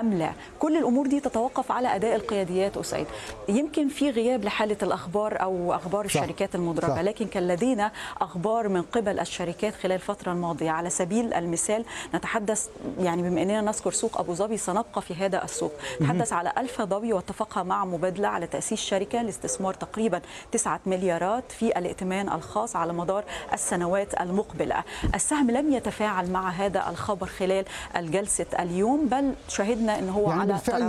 آم 0.00 0.12
لا. 0.12 0.32
كل 0.58 0.76
الأمور 0.76 1.06
دي 1.06 1.20
تتوقف 1.20 1.72
على 1.72 1.96
أداء 1.96 2.16
القياديات 2.16 2.76
أسيد. 2.76 3.06
يمكن 3.48 3.88
في 3.88 4.10
غياب 4.10 4.44
لحالة 4.44 4.76
الأخبار 4.82 5.42
أو 5.42 5.74
أخبار 5.74 6.08
صح. 6.08 6.22
الشركات 6.22 6.54
المدرجة 6.54 6.94
صح. 6.94 7.00
لكن 7.00 7.26
كان 7.26 7.48
لدينا 7.48 7.92
أخبار 8.20 8.68
من 8.68 8.82
قبل 8.82 9.20
الشركات 9.20 9.74
خلال 9.74 9.92
الفترة 9.92 10.32
الماضية. 10.32 10.70
على 10.70 10.90
سبيل 10.90 11.34
المثال 11.34 11.84
نتحدث 12.14 12.68
يعني 13.00 13.22
بما 13.22 13.42
أننا 13.42 13.60
نذكر 13.60 13.90
سوق 13.90 14.18
أبو 14.20 14.34
ظبي 14.34 14.56
سنبقى 14.56 15.02
في 15.02 15.14
هذا 15.14 15.44
السوق. 15.44 15.72
نتحدث 16.00 16.32
على 16.32 16.52
الفا 16.58 16.84
ظبي 16.84 17.12
واتفقها 17.12 17.62
مع 17.62 17.84
مبادلة 17.84 18.28
على 18.28 18.46
تأسيس 18.46 18.80
شركة 18.80 19.22
لاستثمار 19.22 19.74
تقريبا 19.74 20.20
9 20.52 20.80
مليارات 20.86 21.52
في 21.52 21.78
الائتمان 21.78 22.28
الخاص 22.28 22.76
على 22.76 22.92
مدار 22.92 23.24
السنوات 23.52 23.85
المقبلة. 24.20 24.84
السهم 25.14 25.50
لم 25.50 25.72
يتفاعل 25.72 26.30
مع 26.30 26.50
هذا 26.50 26.88
الخبر 26.90 27.26
خلال 27.26 27.64
الجلسة 27.96 28.46
اليوم 28.58 29.08
بل 29.08 29.32
شهدنا 29.48 29.98
إن 29.98 30.08
هو 30.08 30.28
يعني 30.28 30.40
على 30.40 30.52
بالفعل 30.52 30.82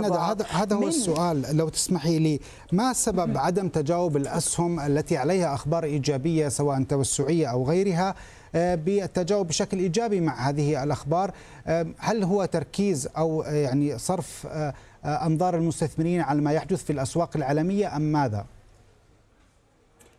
هذا 0.50 0.76
هو 0.76 0.88
السؤال. 0.88 1.56
لو 1.56 1.68
تسمحي 1.68 2.18
لي 2.18 2.40
ما 2.72 2.92
سبب 2.92 3.36
عدم 3.36 3.68
تجاوب 3.68 4.16
الأسهم 4.16 4.80
التي 4.80 5.16
عليها 5.16 5.54
أخبار 5.54 5.84
إيجابية 5.84 6.48
سواء 6.48 6.82
توسعية 6.82 7.46
أو 7.46 7.64
غيرها 7.64 8.14
بالتجاوب 8.54 9.48
بشكل 9.48 9.78
إيجابي 9.78 10.20
مع 10.20 10.48
هذه 10.48 10.82
الأخبار؟ 10.82 11.30
هل 11.98 12.24
هو 12.24 12.44
تركيز 12.44 13.08
أو 13.16 13.42
يعني 13.42 13.98
صرف 13.98 14.46
أنظار 15.04 15.56
المستثمرين 15.56 16.20
على 16.20 16.40
ما 16.40 16.52
يحدث 16.52 16.84
في 16.84 16.92
الأسواق 16.92 17.30
العالمية 17.36 17.96
أم 17.96 18.02
ماذا؟ 18.02 18.46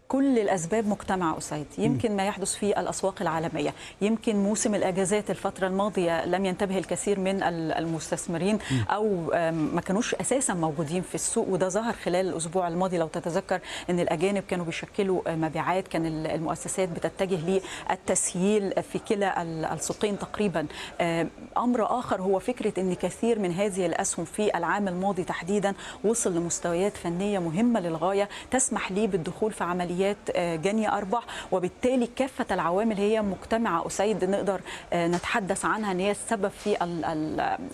كل 0.09 0.39
الأسباب 0.39 0.87
مجتمعه 0.87 1.37
أسيد. 1.37 1.65
يمكن 1.77 2.15
ما 2.15 2.25
يحدث 2.25 2.55
في 2.55 2.79
الأسواق 2.79 3.15
العالمية. 3.21 3.73
يمكن 4.01 4.35
موسم 4.35 4.75
الإجازات 4.75 5.29
الفترة 5.29 5.67
الماضية 5.67 6.25
لم 6.25 6.45
ينتبه 6.45 6.77
الكثير 6.77 7.19
من 7.19 7.43
المستثمرين 7.43 8.59
أو 8.89 9.31
ما 9.51 9.81
كانوش 9.81 10.15
أساسا 10.15 10.53
موجودين 10.53 11.01
في 11.01 11.15
السوق. 11.15 11.49
وده 11.49 11.69
ظهر 11.69 11.93
خلال 11.93 12.29
الأسبوع 12.29 12.67
الماضي. 12.67 12.97
لو 12.97 13.07
تتذكر 13.07 13.59
إن 13.89 13.99
الأجانب 13.99 14.43
كانوا 14.43 14.65
بيشكلوا 14.65 15.21
مبيعات 15.27 15.87
كان 15.87 16.25
المؤسسات 16.25 16.89
بتتجه 16.89 17.61
للتسييل 17.89 18.83
في 18.83 18.99
كلا 18.99 19.41
السوقين 19.73 20.19
تقريبا. 20.19 20.67
أمر 21.57 21.99
آخر 21.99 22.21
هو 22.21 22.39
فكرة 22.39 22.79
إن 22.81 22.93
كثير 22.93 23.39
من 23.39 23.51
هذه 23.51 23.85
الأسهم 23.85 24.25
في 24.25 24.57
العام 24.57 24.87
الماضي 24.87 25.23
تحديدا 25.23 25.73
وصل 26.03 26.35
لمستويات 26.35 26.97
فنية 26.97 27.39
مهمة 27.39 27.79
للغاية 27.79 28.29
تسمح 28.51 28.91
ليه 28.91 29.07
بالدخول 29.07 29.51
في 29.51 29.63
عمليات 29.63 29.98
عمليات 29.99 30.61
جني 30.61 30.89
ارباح 30.89 31.23
وبالتالي 31.51 32.09
كافة 32.15 32.45
العوامل 32.51 32.97
هي 32.97 33.21
مجتمعه 33.21 33.87
أسيد 33.87 34.23
نقدر 34.25 34.61
نتحدث 34.93 35.65
عنها 35.65 35.91
إن 35.91 35.99
هي 35.99 36.11
السبب 36.11 36.47
في 36.47 36.83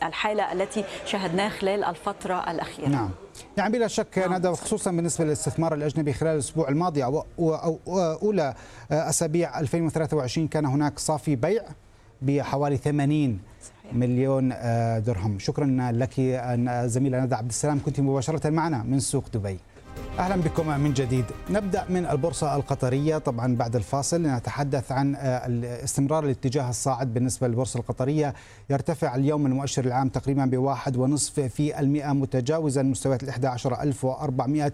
الحالة 0.03 0.51
التي 0.51 0.83
شاهدناها 1.05 1.49
خلال 1.49 1.83
الفترة 1.83 2.51
الأخيرة. 2.51 2.87
نعم. 2.87 3.09
يعني 3.57 3.77
بلا 3.77 3.87
شك 3.87 4.17
نعم. 4.17 4.33
ندى 4.33 4.49
خصوصا 4.49 4.91
بالنسبة 4.91 5.25
للاستثمار 5.25 5.73
الأجنبي 5.73 6.13
خلال 6.13 6.33
الأسبوع 6.33 6.69
الماضي 6.69 7.03
أو 7.03 7.25
اولى 8.23 8.53
أسابيع 8.91 9.59
2023 9.59 10.47
كان 10.47 10.65
هناك 10.65 10.99
صافي 10.99 11.35
بيع 11.35 11.63
بحوالي 12.21 12.77
80 12.77 13.39
مليون 13.93 14.49
درهم 15.05 15.39
شكرا 15.39 15.91
لك 15.91 16.13
زميله 16.85 17.19
ندى 17.19 17.35
عبد 17.35 17.49
السلام 17.49 17.81
كنت 17.85 17.99
مباشرة 17.99 18.49
معنا 18.49 18.83
من 18.83 18.99
سوق 18.99 19.23
دبي 19.33 19.59
أهلا 20.19 20.35
بكم 20.35 20.79
من 20.79 20.93
جديد. 20.93 21.25
نبدأ 21.49 21.85
من 21.89 22.05
البورصة 22.05 22.55
القطرية 22.55 23.17
طبعا 23.17 23.55
بعد 23.55 23.75
الفاصل 23.75 24.21
نتحدث 24.21 24.91
عن 24.91 25.15
استمرار 25.15 26.25
الاتجاه 26.25 26.69
الصاعد 26.69 27.13
بالنسبة 27.13 27.47
للبورصة 27.47 27.79
القطرية. 27.79 28.33
يرتفع 28.69 29.15
اليوم 29.15 29.45
المؤشر 29.45 29.85
العام 29.85 30.09
تقريبا 30.09 30.45
بواحد 30.45 30.97
ونصف 30.97 31.39
في 31.39 31.79
المئة 31.79 32.11
متجاوزا 32.13 32.81
مستويات 32.83 33.23
ال 33.23 33.29
11400 33.29 34.71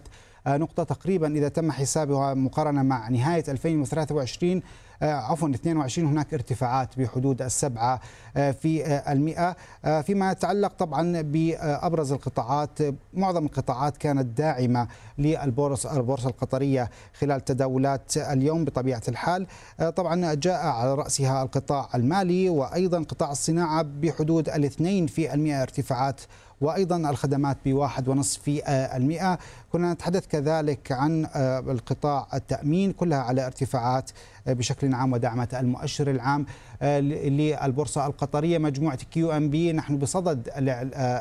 نقطة 0.48 0.84
تقريبا 0.84 1.28
إذا 1.28 1.48
تم 1.48 1.72
حسابها 1.72 2.34
مقارنة 2.34 2.84
مع 2.84 3.10
نهاية 3.10 3.44
2023 3.48 4.62
عفوا 5.02 5.50
22 5.50 6.08
هناك 6.08 6.34
ارتفاعات 6.34 7.00
بحدود 7.00 7.42
السبعة 7.42 8.02
في 8.34 9.02
المئة. 9.12 9.56
فيما 10.02 10.32
يتعلق 10.32 10.74
طبعا 10.74 11.22
بأبرز 11.22 12.12
القطاعات 12.12 12.80
معظم 13.14 13.46
القطاعات 13.46 13.98
كانت 13.98 14.38
داعمة 14.38 14.88
للبورصة 15.18 15.98
البورصة 15.98 16.30
القطرية 16.30 16.90
خلال 17.14 17.46
تداولات 17.46 18.18
اليوم 18.18 18.66
بطبيعة 18.66 19.02
الحال. 19.08 19.48
طبعا 19.96 20.34
جاء 20.34 20.66
على 20.66 20.94
رأسها 20.96 21.44
القطاع 21.44 21.90
المالي 21.96 22.50
وأيضا 22.50 23.04
قطاع 23.04 23.32
الصناعة 23.32 23.82
بحدود 23.82 24.50
الاثنين 24.50 25.08
في 25.08 25.34
المئة 25.34 25.62
ارتفاعات 25.62 26.22
وأيضا 26.62 27.10
الخدمات 27.10 27.58
بواحد 27.66 28.08
ونصف 28.08 28.42
في 28.42 28.62
المئة. 28.96 29.40
كنا 29.72 29.94
نتحدث 29.94 30.28
كذلك 30.28 30.92
عن 30.92 31.28
القطاع 31.70 32.28
التأمين 32.34 32.92
كلها 32.94 33.20
على 33.20 33.46
ارتفاعات 33.46 34.12
بشكل 34.48 34.94
عام 34.94 35.14
ودعمت 35.14 35.54
المؤشر 35.54 36.12
العام 36.12 36.46
للبورصة 36.82 38.06
القطرية 38.06 38.58
مجموعة 38.58 39.00
QNB. 39.12 39.74
نحن 39.74 39.98
بصدد 39.98 40.50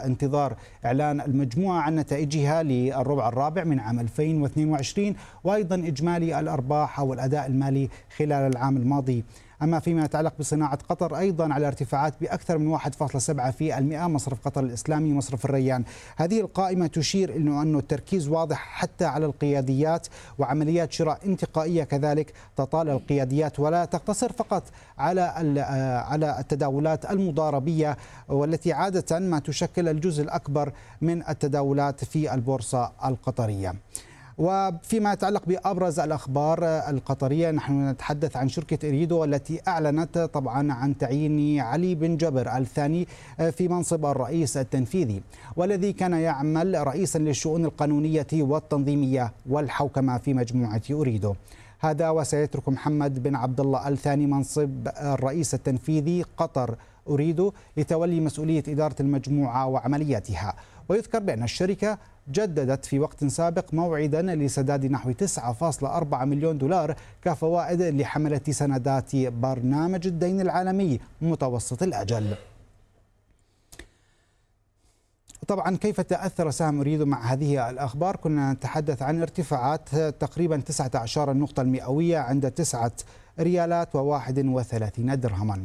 انتظار 0.05 0.57
إعلان 0.85 1.21
المجموعة 1.21 1.81
عن 1.81 1.97
نتائجها 1.97 2.62
للربع 2.62 3.29
الرابع 3.29 3.65
من 3.65 3.81
عام 3.81 4.00
2022 4.00 5.15
وأيضا 5.45 5.75
إجمالي 5.75 6.41
الأرباح 6.41 7.00
أو 7.00 7.12
الأداء 7.12 7.47
المالي 7.47 7.89
خلال 8.17 8.33
العام 8.33 8.77
الماضي. 8.77 9.25
أما 9.62 9.81
فيما 9.81 10.05
يتعلق 10.05 10.33
بصناعات 10.38 10.79
قطر 10.89 11.19
أيضا 11.19 11.53
على 11.53 11.67
ارتفاعات 11.67 12.15
بأكثر 12.21 12.59
من 12.59 12.79
1.7 12.79 13.50
في 13.50 13.79
المئة 13.79 14.07
مصرف 14.07 14.39
قطر 14.45 14.65
الإسلامي 14.65 15.12
مصرف 15.12 15.45
الريان. 15.45 15.85
هذه 16.17 16.41
القائمة 16.41 16.87
تشير 16.87 17.37
إنه 17.37 17.62
أنه 17.62 17.79
التركيز 17.79 18.29
واضح 18.29 18.59
حتى 18.59 19.05
على 19.05 19.27
القياديات 19.27 20.07
وعمليات 20.39 20.93
شراء 20.93 21.19
انتقائية 21.27 21.85
كذلك 21.85 22.33
تطال 22.57 22.89
القياديات 23.14 23.61
ولا 23.61 23.85
تقتصر 23.85 24.33
فقط 24.33 24.62
على 24.99 25.21
على 26.09 26.40
التداولات 26.40 27.11
المضاربية 27.11 27.97
والتي 28.29 28.73
عادة 28.73 29.19
ما 29.19 29.38
تشكل 29.38 29.88
الجزء 29.88 30.23
الأكبر 30.23 30.73
من 31.00 31.29
التداولات 31.29 32.05
في 32.05 32.35
البورصة 32.35 32.93
القطرية. 33.05 33.75
وفيما 34.38 35.12
يتعلق 35.12 35.43
بأبرز 35.47 35.99
الأخبار 36.00 36.59
القطرية 36.64 37.50
نحن 37.50 37.88
نتحدث 37.88 38.37
عن 38.37 38.49
شركة 38.49 38.88
إريدو 38.88 39.25
التي 39.25 39.61
أعلنت 39.69 40.19
طبعا 40.19 40.73
عن 40.73 40.99
تعيين 40.99 41.61
علي 41.61 41.95
بن 41.95 42.17
جبر 42.17 42.57
الثاني 42.57 43.09
في 43.52 43.69
منصب 43.69 44.07
الرئيس 44.07 44.57
التنفيذي 44.57 45.23
والذي 45.57 45.93
كان 45.93 46.12
يعمل 46.12 46.87
رئيسا 46.87 47.19
للشؤون 47.19 47.64
القانونية 47.64 48.26
والتنظيمية 48.33 49.33
والحوكمة 49.49 50.19
في 50.19 50.35
مجموعة 50.35 50.83
إريدو. 50.90 51.35
هذا 51.83 52.11
وسيترك 52.11 52.69
محمد 52.69 53.23
بن 53.23 53.35
عبد 53.35 53.61
الله 53.61 53.89
الثاني 53.89 54.27
منصب 54.27 54.89
الرئيس 54.89 55.55
التنفيذي 55.55 56.25
قطر. 56.37 56.77
أريد 57.09 57.51
لتولي 57.77 58.21
مسؤولية 58.21 58.63
إدارة 58.69 58.95
المجموعة 59.01 59.67
وعملياتها. 59.67 60.55
ويذكر 60.89 61.19
بأن 61.19 61.43
الشركة 61.43 61.99
جددت 62.33 62.85
في 62.85 62.99
وقت 62.99 63.25
سابق 63.25 63.75
موعدا 63.75 64.23
لسداد 64.23 64.87
نحو 64.87 65.13
9.4 65.13 66.25
مليون 66.25 66.59
دولار 66.59 66.95
كفوائد 67.23 67.83
لحملة 67.83 68.41
سندات 68.51 69.17
برنامج 69.17 70.07
الدين 70.07 70.41
العالمي 70.41 71.01
متوسط 71.23 71.83
الأجل. 71.83 72.35
طبعا 75.50 75.76
كيف 75.76 76.00
تأثر 76.00 76.50
سهم 76.50 76.80
أريد 76.80 77.02
مع 77.02 77.33
هذه 77.33 77.71
الأخبار؟ 77.71 78.16
كنا 78.16 78.52
نتحدث 78.52 79.02
عن 79.02 79.23
ارتفاعات 79.23 79.88
تقريبا 79.97 80.57
19 80.57 81.30
النقطة 81.30 81.61
المئوية 81.61 82.19
عند 82.19 82.50
9 82.50 82.92
ريالات 83.40 83.88
و31 83.97 85.00
درهما. 85.00 85.64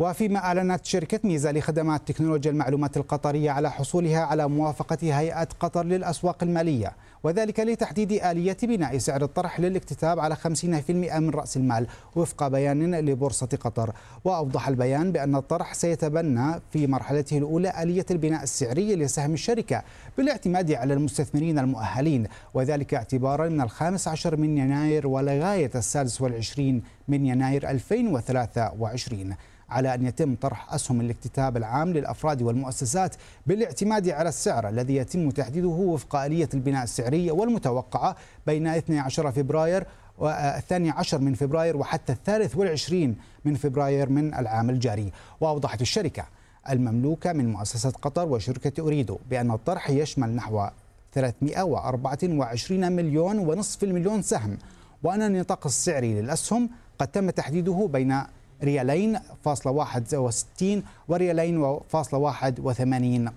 وفيما 0.00 0.38
أعلنت 0.38 0.84
شركة 0.84 1.20
ميزة 1.24 1.52
لخدمات 1.52 2.08
تكنولوجيا 2.08 2.50
المعلومات 2.50 2.96
القطرية 2.96 3.50
على 3.50 3.70
حصولها 3.70 4.20
على 4.20 4.48
موافقة 4.48 4.98
هيئة 5.02 5.48
قطر 5.60 5.84
للأسواق 5.86 6.42
المالية 6.42 6.92
وذلك 7.22 7.60
لتحديد 7.60 8.12
آلية 8.12 8.56
بناء 8.62 8.98
سعر 8.98 9.22
الطرح 9.22 9.60
للاكتتاب 9.60 10.20
على 10.20 10.36
50% 10.36 10.46
من 10.90 11.30
رأس 11.30 11.56
المال 11.56 11.86
وفق 12.16 12.48
بيان 12.48 12.94
لبورصة 12.94 13.48
قطر. 13.60 13.92
وأوضح 14.24 14.68
البيان 14.68 15.12
بأن 15.12 15.36
الطرح 15.36 15.74
سيتبنى 15.74 16.60
في 16.72 16.86
مرحلته 16.86 17.38
الأولى 17.38 17.82
آلية 17.82 18.06
البناء 18.10 18.42
السعري 18.42 18.96
لسهم 18.96 19.32
الشركة 19.32 19.82
بالاعتماد 20.18 20.72
على 20.72 20.94
المستثمرين 20.94 21.58
المؤهلين 21.58 22.26
وذلك 22.54 22.94
اعتبارا 22.94 23.48
من 23.48 23.60
الخامس 23.60 24.08
عشر 24.08 24.36
من 24.36 24.58
يناير 24.58 25.06
ولغاية 25.06 25.70
السادس 25.74 26.20
والعشرين 26.20 26.82
من 27.08 27.26
يناير 27.26 27.70
2023 27.70 29.34
على 29.70 29.94
أن 29.94 30.06
يتم 30.06 30.34
طرح 30.34 30.74
أسهم 30.74 31.00
الاكتتاب 31.00 31.56
العام 31.56 31.92
للأفراد 31.92 32.42
والمؤسسات 32.42 33.16
بالاعتماد 33.46 34.08
على 34.08 34.28
السعر 34.28 34.68
الذي 34.68 34.96
يتم 34.96 35.30
تحديده 35.30 35.68
وفق 35.68 36.16
آلية 36.16 36.48
البناء 36.54 36.84
السعري 36.84 37.30
والمتوقعة 37.30 38.16
بين 38.46 38.66
12 38.66 39.32
فبراير 39.32 39.86
والثاني 40.18 40.90
عشر 40.90 41.18
من 41.18 41.34
فبراير 41.34 41.76
وحتى 41.76 42.12
الثالث 42.12 42.56
والعشرين 42.56 43.16
من 43.44 43.54
فبراير 43.54 44.08
من 44.08 44.34
العام 44.34 44.70
الجاري. 44.70 45.12
وأوضحت 45.40 45.80
الشركة 45.80 46.24
المملوكة 46.70 47.32
من 47.32 47.52
مؤسسة 47.52 47.90
قطر 47.90 48.28
وشركة 48.28 48.82
أريدو 48.82 49.18
بأن 49.30 49.50
الطرح 49.50 49.90
يشمل 49.90 50.30
نحو 50.30 50.66
324 51.12 52.92
مليون 52.92 53.38
ونصف 53.38 53.84
المليون 53.84 54.22
سهم 54.22 54.58
وأن 55.02 55.22
النطاق 55.22 55.66
السعري 55.66 56.22
للأسهم 56.22 56.70
قد 56.98 57.08
تم 57.08 57.30
تحديده 57.30 57.88
بين 57.92 58.20
ريالين 58.62 59.18
فاصلة 59.44 59.72
واحد 59.72 60.14
وستين 60.14 60.82
وريالين 61.08 61.80
فاصلة 61.88 62.20
واحد 62.20 62.60
وثمانين. 62.60 63.30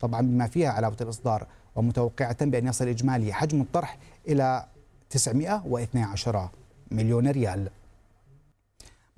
طبعا 0.00 0.20
بما 0.20 0.46
فيها 0.46 0.70
علاوة 0.70 0.96
الإصدار 1.00 1.46
ومتوقعة 1.76 2.44
بأن 2.44 2.66
يصل 2.66 2.88
إجمالي 2.88 3.32
حجم 3.32 3.60
الطرح 3.60 3.98
إلى 4.28 4.66
912 5.10 6.48
مليون 6.90 7.28
ريال. 7.28 7.70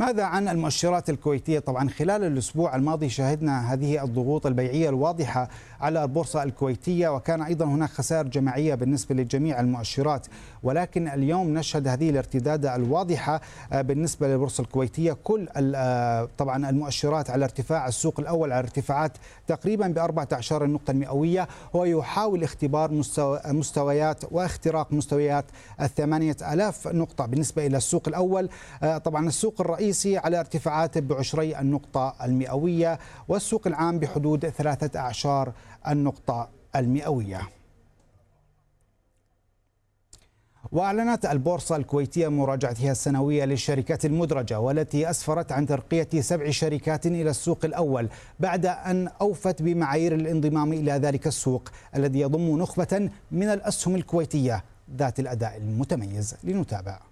ماذا 0.03 0.25
عن 0.25 0.49
المؤشرات 0.49 1.11
الكويتية؟ 1.11 1.59
طبعا 1.59 1.89
خلال 1.89 2.25
الأسبوع 2.25 2.77
الماضي 2.77 3.09
شهدنا 3.09 3.73
هذه 3.73 4.05
الضغوط 4.05 4.47
البيعية 4.47 4.89
الواضحة 4.89 5.49
على 5.81 6.03
البورصة 6.03 6.43
الكويتية 6.43 7.09
وكان 7.09 7.43
أيضا 7.43 7.65
هناك 7.65 7.91
خسائر 7.91 8.27
جماعية 8.27 8.75
بالنسبة 8.75 9.15
لجميع 9.15 9.61
المؤشرات. 9.61 10.27
ولكن 10.63 11.09
اليوم 11.09 11.55
نشهد 11.59 11.89
هذه 11.89 12.11
الارتدادة 12.11 12.77
الواضحة 12.77 13.41
آه، 13.73 13.83
بالنسبة 13.83 14.29
للبورصة 14.29 14.63
الكويتية. 14.63 15.17
كل 15.25 15.49
آه، 15.57 16.29
طبعا 16.39 16.71
المؤشرات 16.71 17.31
على 17.31 17.45
ارتفاع 17.45 17.89
السوق 17.89 18.21
الأول 18.21 18.53
على 18.53 18.59
ارتفاعات 18.59 19.13
تقريبا 19.47 19.89
ب 19.89 19.99
14 19.99 20.65
النقطة 20.65 20.91
المئوية 20.91 21.49
هو 21.77 21.85
يحاول 21.85 22.43
اختبار 22.43 22.91
مستويات 23.47 24.25
واختراق 24.31 24.93
مستويات 24.93 25.45
الثمانية 25.81 26.37
ألاف 26.53 26.89
نقطة 26.89 27.27
بالنسبة 27.27 27.67
إلى 27.67 27.77
السوق 27.77 28.09
الأول. 28.09 28.49
آه، 28.83 28.99
طبعا 28.99 29.27
السوق 29.27 29.61
الرئيسي 29.61 29.92
على 30.07 30.41
ارتفاعات 30.41 30.99
بعشري 30.99 31.59
النقطة 31.59 32.15
المئوية 32.25 32.99
والسوق 33.29 33.67
العام 33.67 33.99
بحدود 33.99 34.49
ثلاثة 34.49 35.01
أعشار 35.01 35.53
النقطة 35.89 36.49
المئوية. 36.77 37.49
وأعلنت 40.73 41.27
البورصة 41.27 41.77
الكويتية 41.77 42.29
مراجعتها 42.29 42.93
السنوية 42.93 43.45
للشركات 43.45 44.05
المدرجة 44.05 44.61
والتي 44.61 45.11
أسفرت 45.11 45.53
عن 45.53 45.67
ترقية 45.67 46.21
سبع 46.21 46.51
شركات 46.51 47.07
إلى 47.07 47.31
السوق 47.31 47.65
الأول 47.65 48.09
بعد 48.41 48.67
أن 48.67 49.09
أوفت 49.21 49.63
بمعايير 49.63 50.15
الانضمام 50.15 50.73
إلى 50.73 50.93
ذلك 50.93 51.27
السوق 51.27 51.69
الذي 51.97 52.21
يضم 52.21 52.59
نخبة 52.59 53.11
من 53.31 53.49
الأسهم 53.49 53.95
الكويتية 53.95 54.65
ذات 54.97 55.21
الأداء 55.21 55.57
المتميز. 55.57 56.37
لنتابع. 56.45 57.12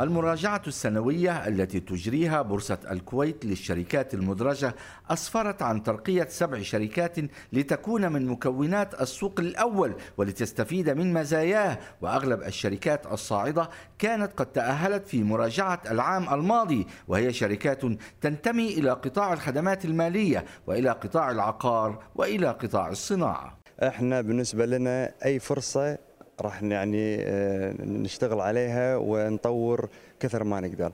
المراجعة 0.00 0.62
السنوية 0.66 1.48
التي 1.48 1.80
تجريها 1.80 2.42
بورصة 2.42 2.78
الكويت 2.90 3.44
للشركات 3.44 4.14
المدرجة 4.14 4.74
أسفرت 5.10 5.62
عن 5.62 5.82
ترقية 5.82 6.26
سبع 6.30 6.62
شركات 6.62 7.16
لتكون 7.52 8.12
من 8.12 8.26
مكونات 8.26 9.00
السوق 9.02 9.40
الأول 9.40 9.94
ولتستفيد 10.16 10.90
من 10.90 11.12
مزاياه 11.12 11.78
وأغلب 12.00 12.42
الشركات 12.42 13.06
الصاعدة 13.12 13.70
كانت 13.98 14.32
قد 14.36 14.46
تأهلت 14.46 15.06
في 15.06 15.22
مراجعة 15.22 15.82
العام 15.90 16.34
الماضي 16.34 16.86
وهي 17.08 17.32
شركات 17.32 17.82
تنتمي 18.20 18.68
إلى 18.68 18.90
قطاع 18.90 19.32
الخدمات 19.32 19.84
المالية 19.84 20.44
وإلى 20.66 20.90
قطاع 20.90 21.30
العقار 21.30 22.02
وإلى 22.14 22.46
قطاع 22.50 22.88
الصناعة. 22.88 23.58
إحنا 23.82 24.20
بالنسبة 24.20 24.66
لنا 24.66 25.12
أي 25.24 25.38
فرصة 25.38 25.98
راح 26.40 26.62
يعني 26.62 27.16
آه، 27.20 27.74
نشتغل 27.80 28.40
عليها 28.40 28.96
ونطور 28.96 29.88
كثر 30.20 30.44
ما 30.44 30.60
نقدر. 30.60 30.92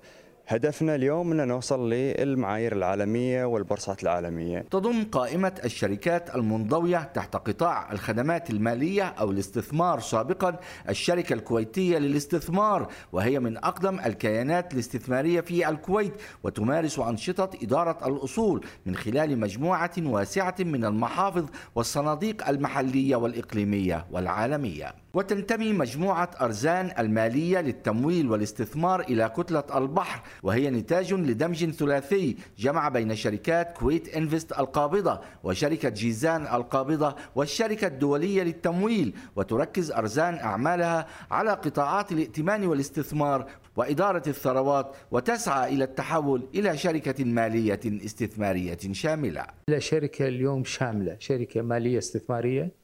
هدفنا 0.48 0.94
اليوم 0.94 1.32
أن 1.32 1.48
نوصل 1.48 1.90
للمعايير 1.90 2.72
العالمية 2.72 3.44
والبورصات 3.44 4.02
العالمية. 4.02 4.58
تضم 4.70 5.04
قائمة 5.04 5.52
الشركات 5.64 6.34
المنضوية 6.34 6.98
تحت 7.14 7.36
قطاع 7.36 7.92
الخدمات 7.92 8.50
المالية 8.50 9.02
أو 9.02 9.30
الاستثمار 9.30 10.00
سابقا 10.00 10.56
الشركة 10.88 11.32
الكويتية 11.32 11.98
للاستثمار 11.98 12.88
وهي 13.12 13.40
من 13.40 13.56
أقدم 13.56 14.00
الكيانات 14.00 14.74
الاستثمارية 14.74 15.40
في 15.40 15.68
الكويت 15.68 16.12
وتمارس 16.42 16.98
أنشطة 16.98 17.50
إدارة 17.62 18.08
الأصول 18.08 18.64
من 18.86 18.96
خلال 18.96 19.38
مجموعة 19.38 19.92
واسعة 19.98 20.54
من 20.60 20.84
المحافظ 20.84 21.46
والصناديق 21.74 22.48
المحلية 22.48 23.16
والإقليمية 23.16 24.06
والعالمية. 24.10 24.94
وتنتمي 25.14 25.72
مجموعة 25.72 26.30
أرزان 26.40 26.90
المالية 26.98 27.60
للتمويل 27.60 28.30
والاستثمار 28.30 29.00
إلى 29.00 29.28
كتلة 29.28 29.64
البحر 29.74 30.22
وهي 30.42 30.70
نتاج 30.70 31.14
لدمج 31.14 31.70
ثلاثي 31.70 32.36
جمع 32.58 32.88
بين 32.88 33.16
شركات 33.16 33.72
كويت 33.72 34.08
إنفست 34.08 34.52
القابضة 34.52 35.20
وشركة 35.44 35.88
جيزان 35.88 36.42
القابضة 36.42 37.16
والشركة 37.34 37.86
الدولية 37.86 38.42
للتمويل 38.42 39.14
وتركز 39.36 39.92
أرزان 39.92 40.34
أعمالها 40.34 41.06
على 41.30 41.50
قطاعات 41.50 42.12
الائتمان 42.12 42.66
والاستثمار 42.66 43.50
وإدارة 43.76 44.22
الثروات 44.26 44.96
وتسعى 45.10 45.74
إلى 45.74 45.84
التحول 45.84 46.48
إلى 46.54 46.76
شركة 46.76 47.24
مالية 47.24 47.80
استثمارية 48.04 48.78
شاملة. 48.92 49.46
شركة 49.78 50.28
اليوم 50.28 50.64
شاملة 50.64 51.16
شركة 51.18 51.62
مالية 51.62 51.98
استثمارية. 51.98 52.79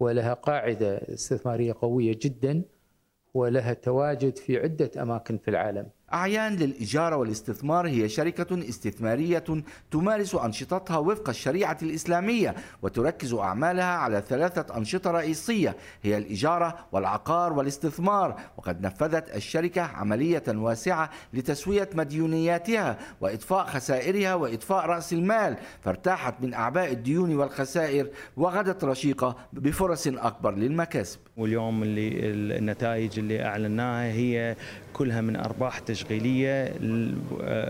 ولها 0.00 0.34
قاعدة 0.34 0.96
استثمارية 0.96 1.74
قوية 1.80 2.18
جدا 2.22 2.62
ولها 3.34 3.72
تواجد 3.72 4.36
في 4.36 4.58
عدة 4.58 4.90
أماكن 5.02 5.38
في 5.38 5.48
العالم. 5.48 5.88
أعيان 6.14 6.56
للإجارة 6.56 7.16
والاستثمار 7.16 7.88
هي 7.88 8.08
شركة 8.08 8.68
استثمارية 8.68 9.44
تمارس 9.90 10.34
أنشطتها 10.34 10.96
وفق 10.96 11.28
الشريعة 11.28 11.78
الإسلامية 11.82 12.54
وتركز 12.82 13.34
أعمالها 13.34 13.84
على 13.84 14.22
ثلاثة 14.28 14.76
أنشطة 14.76 15.10
رئيسية 15.10 15.76
هي 16.02 16.18
الإجارة 16.18 16.78
والعقار 16.92 17.52
والاستثمار. 17.52 18.40
وقد 18.56 18.86
نفذت 18.86 19.36
الشركة 19.36 19.82
عملية 19.82 20.42
واسعة 20.48 21.10
لتسوية 21.32 21.90
مديونياتها 21.94 22.98
وإطفاء 23.20 23.66
خسائرها 23.66 24.34
وإطفاء 24.34 24.86
رأس 24.86 25.12
المال 25.12 25.56
فارتاحت 25.84 26.34
من 26.40 26.54
أعباء 26.54 26.92
الديون 26.92 27.36
والخسائر 27.36 28.10
وغدت 28.36 28.84
رشيقة 28.84 29.36
بفرص 29.52 30.06
أكبر 30.06 30.54
للمكاسب. 30.54 31.25
واليوم 31.36 31.82
اللي 31.82 32.08
النتائج 32.58 33.18
اللي 33.18 33.44
أعلناها 33.44 34.12
هي 34.12 34.56
كلها 34.92 35.20
من 35.20 35.36
أرباح 35.36 35.78
تشغيلية 35.78 36.74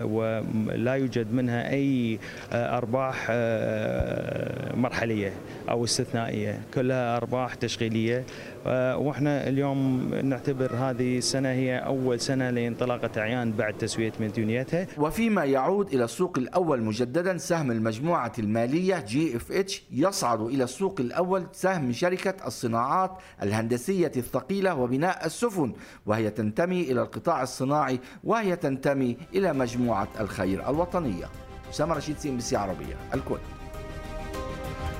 ولا 0.03 0.95
يوجد 0.95 1.33
منها 1.33 1.71
أي 1.71 2.19
أرباح 2.53 3.27
آه، 3.29 4.75
مرحلية 4.75 5.33
أو 5.69 5.83
استثنائية 5.83 6.59
كلها 6.73 7.17
أرباح 7.17 7.53
تشغيلية. 7.55 8.17
آه، 8.17 8.23
وإحنا 8.65 9.47
اليوم 9.47 10.09
نعتبر 10.23 10.75
هذه 10.75 11.17
السنة 11.17 11.49
هي 11.49 11.77
أول 11.77 12.19
سنة 12.19 12.49
لانطلاقة 12.49 13.21
اعيان 13.21 13.51
بعد 13.51 13.73
تسوية 13.73 14.11
مديونيتها. 14.19 14.87
وفيما 14.97 15.45
يعود 15.45 15.93
إلى 15.93 16.03
السوق 16.03 16.37
الأول 16.37 16.81
مجددا 16.81 17.37
سهم 17.37 17.71
المجموعة 17.71 18.31
المالية 18.39 18.99
GFH 18.99 19.83
يصعد 19.91 20.41
إلى 20.41 20.63
السوق 20.63 20.95
الأول 20.99 21.47
سهم 21.51 21.91
شركة 21.91 22.47
الصناعات 22.47 23.11
الهندسية 23.43 24.11
الثقيلة 24.17 24.75
وبناء 24.75 25.25
السفن 25.25 25.73
وهي 26.05 26.29
تنتمي 26.29 26.81
إلى 26.81 27.01
القطاع 27.01 27.43
الصناعي 27.43 27.99
وهي 28.23 28.55
تنتمي 28.55 29.17
إلى 29.35 29.53
مجموعة 29.53 30.07
الخير 30.19 30.69
الوطنية. 30.69 31.25
أسامة 31.69 31.95
رشيد 31.95 32.17
سي 32.17 32.29
إن 32.29 32.35
بي 32.35 32.41
سي 32.41 32.55
عربية 32.55 32.95
الكويت. 33.13 33.56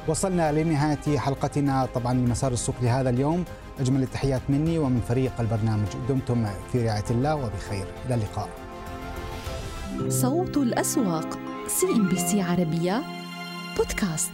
وصلنا 0.08 0.52
لنهاية 0.52 1.18
حلقتنا 1.18 1.88
طبعا 1.96 2.14
لمسار 2.14 2.52
السوق 2.52 2.76
لهذا 2.82 3.10
اليوم. 3.10 3.46
أجمل 3.80 4.04
التحيات 4.04 4.42
مني 4.50 4.78
ومن 4.78 5.02
فريق 5.10 5.32
البرنامج 5.40 5.88
دمتم 6.10 6.48
في 6.72 6.88
رعاية 6.88 7.10
الله 7.12 7.36
وبخير. 7.36 7.88
إلى 8.06 8.16
اللقاء. 8.16 8.50
صوت 10.10 10.58
الأسواق 10.58 11.40
سي 11.68 11.86
إن 11.86 12.10
بي 12.10 12.18
سي 12.18 12.42
عربية 12.42 13.04
بودكاست. 13.78 14.32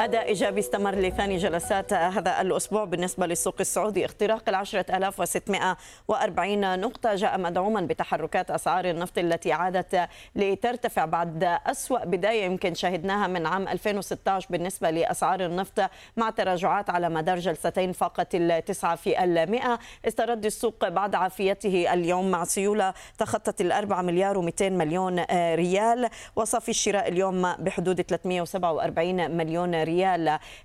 أداء 0.00 0.28
إيجابي 0.28 0.60
استمر 0.60 0.94
لثاني 0.94 1.36
جلسات 1.36 1.92
هذا 1.92 2.40
الأسبوع 2.40 2.84
بالنسبة 2.84 3.26
للسوق 3.26 3.54
السعودي. 3.60 4.04
اختراق 4.04 4.48
العشرة 4.48 4.96
ألاف 4.96 5.20
وستمائة 5.20 5.76
وأربعين 6.08 6.80
نقطة 6.80 7.14
جاء 7.14 7.38
مدعوما 7.38 7.80
بتحركات 7.80 8.50
أسعار 8.50 8.84
النفط 8.84 9.18
التي 9.18 9.52
عادت 9.52 10.08
لترتفع 10.36 11.04
بعد 11.04 11.44
أسوأ 11.66 12.04
بداية 12.04 12.44
يمكن 12.44 12.74
شهدناها 12.74 13.26
من 13.26 13.46
عام 13.46 13.68
2016 13.68 14.46
بالنسبة 14.50 14.90
لأسعار 14.90 15.44
النفط 15.44 15.90
مع 16.16 16.30
تراجعات 16.30 16.90
على 16.90 17.08
مدار 17.08 17.38
جلستين 17.38 17.92
فاقت 17.92 18.34
التسعة 18.34 18.96
في 18.96 19.24
المئة. 19.24 19.78
استرد 20.08 20.44
السوق 20.44 20.88
بعد 20.88 21.14
عافيته 21.14 21.92
اليوم 21.92 22.30
مع 22.30 22.44
سيولة 22.44 22.94
تخطت 23.18 23.60
الأربعة 23.60 24.02
مليار 24.02 24.50
و200 24.50 24.62
مليون 24.62 25.20
ريال. 25.54 26.08
وصافي 26.36 26.68
الشراء 26.68 27.08
اليوم 27.08 27.52
بحدود 27.52 28.02
347 28.02 29.30
مليون 29.30 29.74
ريال 29.74 29.87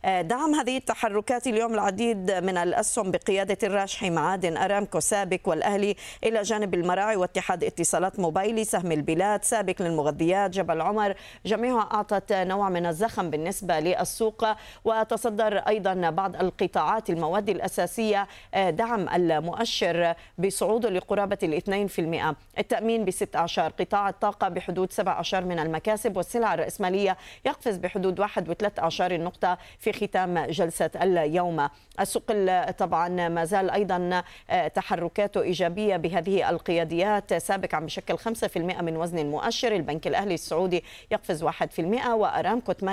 آه، 0.06 0.22
دعم 0.22 0.56
هذه 0.56 0.78
التحركات 0.78 1.48
اليوم 1.48 1.74
العديد 1.74 2.32
من 2.32 2.58
الأسهم 2.58 3.12
بقيادة 3.12 3.58
الراجحي 3.64 4.10
معادن 4.10 4.58
أرامكو 4.58 5.00
سابك 5.00 5.48
والأهلي 5.48 5.96
إلى 6.24 6.42
جانب 6.42 6.74
المراعي 6.74 7.16
واتحاد 7.16 7.64
اتصالات 7.64 8.20
موبايلي 8.20 8.64
سهم 8.64 8.92
البلاد 8.92 9.44
سابك 9.44 9.82
للمغذيات. 9.82 10.52
جبل 10.52 10.82
عمر 10.82 11.16
جميعها 11.46 11.90
أعطت 11.94 12.34
نوع 12.34 12.70
من 12.70 12.86
الزخم 12.86 13.30
بالنسبة 13.30 13.80
للسوق. 13.80 14.46
وتصدر 14.86 15.58
أيضا 15.58 16.10
بعض 16.10 16.36
القطاعات 16.36 17.10
المواد 17.10 17.50
الأساسية 17.50 18.28
آه، 18.54 18.70
دعم 18.70 19.10
المؤشر 19.10 20.14
بصعوده 20.38 20.90
لقرابة 20.90 21.38
الاثنين 21.44 21.88
في 21.88 22.00
المئة. 22.00 22.36
التأمين 22.60 23.06
بست 23.06 23.36
أعشار 23.36 23.72
قطاع 23.80 24.10
الطاقة 24.10 24.50
بحدود 24.50 24.92
سبع 24.92 25.12
أعشار 25.12 25.46
من 25.46 25.60
المكاسب 25.60 26.18
والسلع 26.18 26.54
الرأسمالية 26.54 27.18
يقفز 27.46 27.78
بحدود 27.78 28.20
واحد 28.20 28.50
وثلاث 28.50 28.80
النقطة 29.16 29.58
في 29.80 29.94
ختام 29.94 30.46
جلسة 30.46 30.90
اليوم. 30.96 31.68
السوق 32.00 32.24
طبعا 32.72 33.30
ما 33.30 33.46
زال 33.46 33.70
أيضا 33.70 34.24
آه، 34.50 34.68
تحركاته 34.68 35.42
إيجابية 35.42 35.98
بهذه 35.98 36.50
القياديات 36.50 37.34
سابق 37.34 37.76
عم 37.76 37.86
بشكل 37.86 38.18
5% 38.18 38.82
من 38.82 38.98
وزن 38.98 39.20
المؤشر 39.20 39.76
البنك 39.76 40.08
الأهلي 40.08 40.34
السعودي 40.34 40.84
يقفز 41.12 41.44
1% 41.44 42.14
وأرامكو 42.14 42.74
8% 42.74 42.86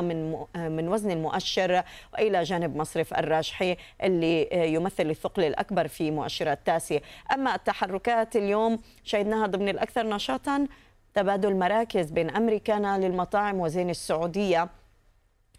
من 0.00 0.46
آه، 0.56 0.68
من 0.68 0.88
وزن 0.88 1.10
المؤشر 1.10 1.82
وإلى 2.14 2.42
جانب 2.42 2.76
مصرف 2.76 3.14
الراجحي 3.14 3.76
اللي 4.02 4.48
آه، 4.52 4.64
يمثل 4.64 5.10
الثقل 5.10 5.44
الأكبر 5.44 5.88
في 5.88 6.10
مؤشرات 6.10 6.58
تاسي 6.64 7.00
أما 7.32 7.54
التحركات 7.54 8.36
اليوم 8.36 8.78
شهدناها 9.04 9.46
ضمن 9.46 9.68
الأكثر 9.68 10.06
نشاطا 10.06 10.66
تبادل 11.14 11.54
مراكز 11.54 12.10
بين 12.10 12.30
أمريكانا 12.30 12.98
للمطاعم 12.98 13.60
وزين 13.60 13.90
السعودية. 13.90 14.79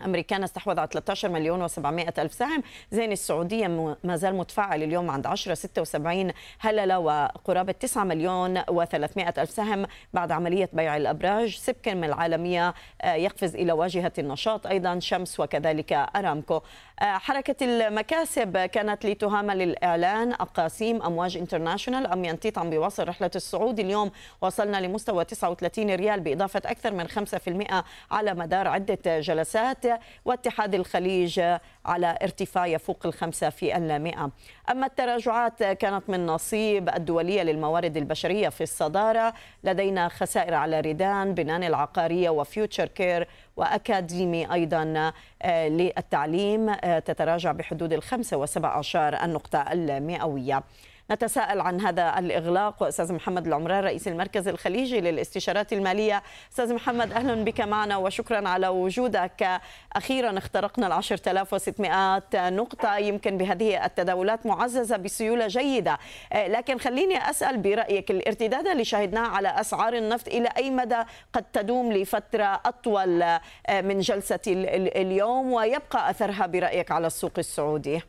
أمريكان 0.06 0.44
استحوذ 0.44 0.80
على 0.80 0.90
13 0.92 1.30
مليون 1.30 1.68
و700 1.68 2.20
ألف 2.20 2.34
سهم. 2.34 2.64
زين 2.92 3.12
السعودية 3.12 3.68
ما 4.04 4.16
زال 4.16 4.36
متفعل 4.36 4.84
اليوم 4.84 5.10
عند 5.10 5.28
10 5.28 5.54
76 5.54 6.32
هللة 6.60 7.00
وقرابة 7.00 7.72
9 7.72 8.04
مليون 8.04 8.62
و300 8.62 9.40
ألف 9.40 9.50
سهم. 9.50 9.86
بعد 10.14 10.32
عملية 10.32 10.70
بيع 10.74 10.98
الأبراج 10.98 11.56
سبكن 11.56 12.04
العالمية 12.04 12.74
آه، 13.02 13.14
يقفز 13.14 13.56
إلى 13.56 13.72
واجهة 13.72 14.14
النشاط 14.20 14.68
أيضا 14.68 15.00
شمس 15.00 15.40
وكذلك 15.40 15.94
أرامكو. 15.94 16.62
آه، 17.02 17.18
حركة 17.18 17.66
المكاسب 17.66 18.58
كانت 18.58 19.06
لتهامل 19.06 19.62
الإعلان 19.62 20.32
أقاسيم 20.32 21.02
أمواج 21.02 21.38
انترناشونال 21.38 22.08
أم 22.08 22.26
ينتيط 22.26 22.58
عم 22.58 22.70
بيواصل 22.70 23.08
رحلة 23.08 23.32
الصعود. 23.36 23.80
اليوم 23.80 24.12
وصلنا 24.42 24.78
لمستوى 24.78 25.26
39 25.26 25.96
ريال 25.96 26.20
بإضافة 26.20 26.62
أكثر 26.66 26.94
من 26.94 27.08
5% 27.08 27.84
على 28.12 28.34
مدار 28.34 28.68
عدة 28.68 29.20
جلسات. 29.20 29.86
واتحاد 30.26 30.76
الخليج 30.76 31.42
على 31.86 32.18
ارتفاع 32.22 32.68
يفوق 32.68 33.06
الخمسة 33.06 33.50
في 33.50 33.78
المئة. 33.78 34.32
أما 34.72 34.86
التراجعات 34.86 35.64
كانت 35.64 36.10
من 36.10 36.26
نصيب 36.26 36.90
الدولية 36.90 37.44
للموارد 37.44 37.98
البشرية 37.98 38.50
في 38.50 38.64
الصدارة. 38.64 39.34
لدينا 39.64 40.08
خسائر 40.08 40.54
على 40.54 40.80
ريدان 40.80 41.34
بنان 41.34 41.64
العقارية 41.64 42.30
وفيوتشر 42.30 42.88
كير 42.88 43.28
وأكاديمي 43.58 44.54
أيضا 44.54 45.12
آه، 45.42 45.68
للتعليم 45.68 46.70
آه، 46.70 47.00
تتراجع 47.00 47.52
بحدود 47.52 47.94
الخمسة 47.94 48.38
وسبع 48.38 48.78
عشر 48.78 49.24
النقطة 49.24 49.62
المئوية. 49.72 50.64
نتساءل 51.12 51.62
عن 51.62 51.82
هذا 51.82 52.20
الإغلاق. 52.20 52.84
وأستاذ 52.84 53.14
محمد 53.14 53.48
العمران 53.48 53.84
رئيس 53.84 54.08
المركز 54.08 54.48
الخليجي 54.48 55.02
للاستشارات 55.02 55.74
المالية. 55.74 56.24
أستاذ 56.52 56.74
محمد 56.74 57.12
أهلا 57.12 57.44
بك 57.44 57.62
معنا 57.62 57.98
وشكرا 57.98 58.50
على 58.50 58.68
وجودك. 58.68 59.62
أخيرا 59.94 60.38
اخترقنا 60.38 61.02
آلاف 61.28 61.54
وستمائات 61.54 62.36
نقطة 62.36 62.98
يمكن 62.98 63.38
بهذه 63.38 63.86
التداولات 63.86 64.46
معززة 64.46 64.98
بسيولة 64.98 65.48
جيدة. 65.48 65.98
لكن 66.36 66.78
خليني 66.78 67.30
أسأل 67.30 67.58
برأيك 67.58 68.12
الارتداد 68.12 68.68
اللي 68.68 68.86
شاهدناه 68.86 69.28
على 69.28 69.62
أسعار 69.62 69.94
النفط 69.94 70.28
إلى 70.28 70.50
أي 70.58 70.70
مدى 70.70 71.04
قد 71.34 71.44
تدوم 71.54 71.94
لفترة 71.94 72.62
أطول 72.66 73.40
من 73.84 74.00
جلسة 74.00 74.40
اليوم؟ 74.48 75.54
ويبقى 75.54 76.10
أثرها 76.10 76.46
برأيك 76.46 76.92
على 76.92 77.08
السوق 77.08 77.34
السعودي؟ 77.38 78.02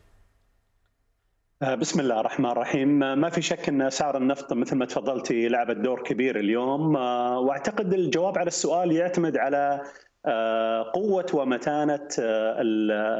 آه، 1.61 1.75
بسم 1.75 1.99
الله 1.99 2.19
الرحمن 2.19 2.49
الرحيم. 2.49 3.03
آه، 3.03 3.15
ما 3.15 3.29
في 3.29 3.41
شك 3.41 3.69
أن 3.69 3.81
اسعار 3.81 4.17
النفط 4.17 4.53
مثل 4.53 4.75
ما 4.75 4.85
تفضلتي 4.85 5.47
لعبت 5.47 5.77
دور 5.77 6.03
كبير 6.03 6.39
اليوم. 6.39 6.97
آه، 6.97 7.39
وأعتقد 7.39 7.93
الجواب 7.93 8.37
على 8.37 8.47
السؤال 8.47 8.91
يعتمد 8.91 9.37
على 9.37 9.81
قوة 10.93 11.25
ومتانة 11.33 12.07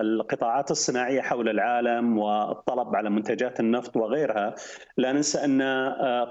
القطاعات 0.02 0.72
الصناعية 0.72 1.22
حول 1.22 1.50
العالم 1.50 2.18
والطلب 2.18 2.96
على 2.96 3.10
منتجات 3.10 3.60
النفط 3.60 3.98
وغيرها. 3.98 4.56
لا 4.98 5.12
ننسى 5.12 5.46
أن 5.46 5.62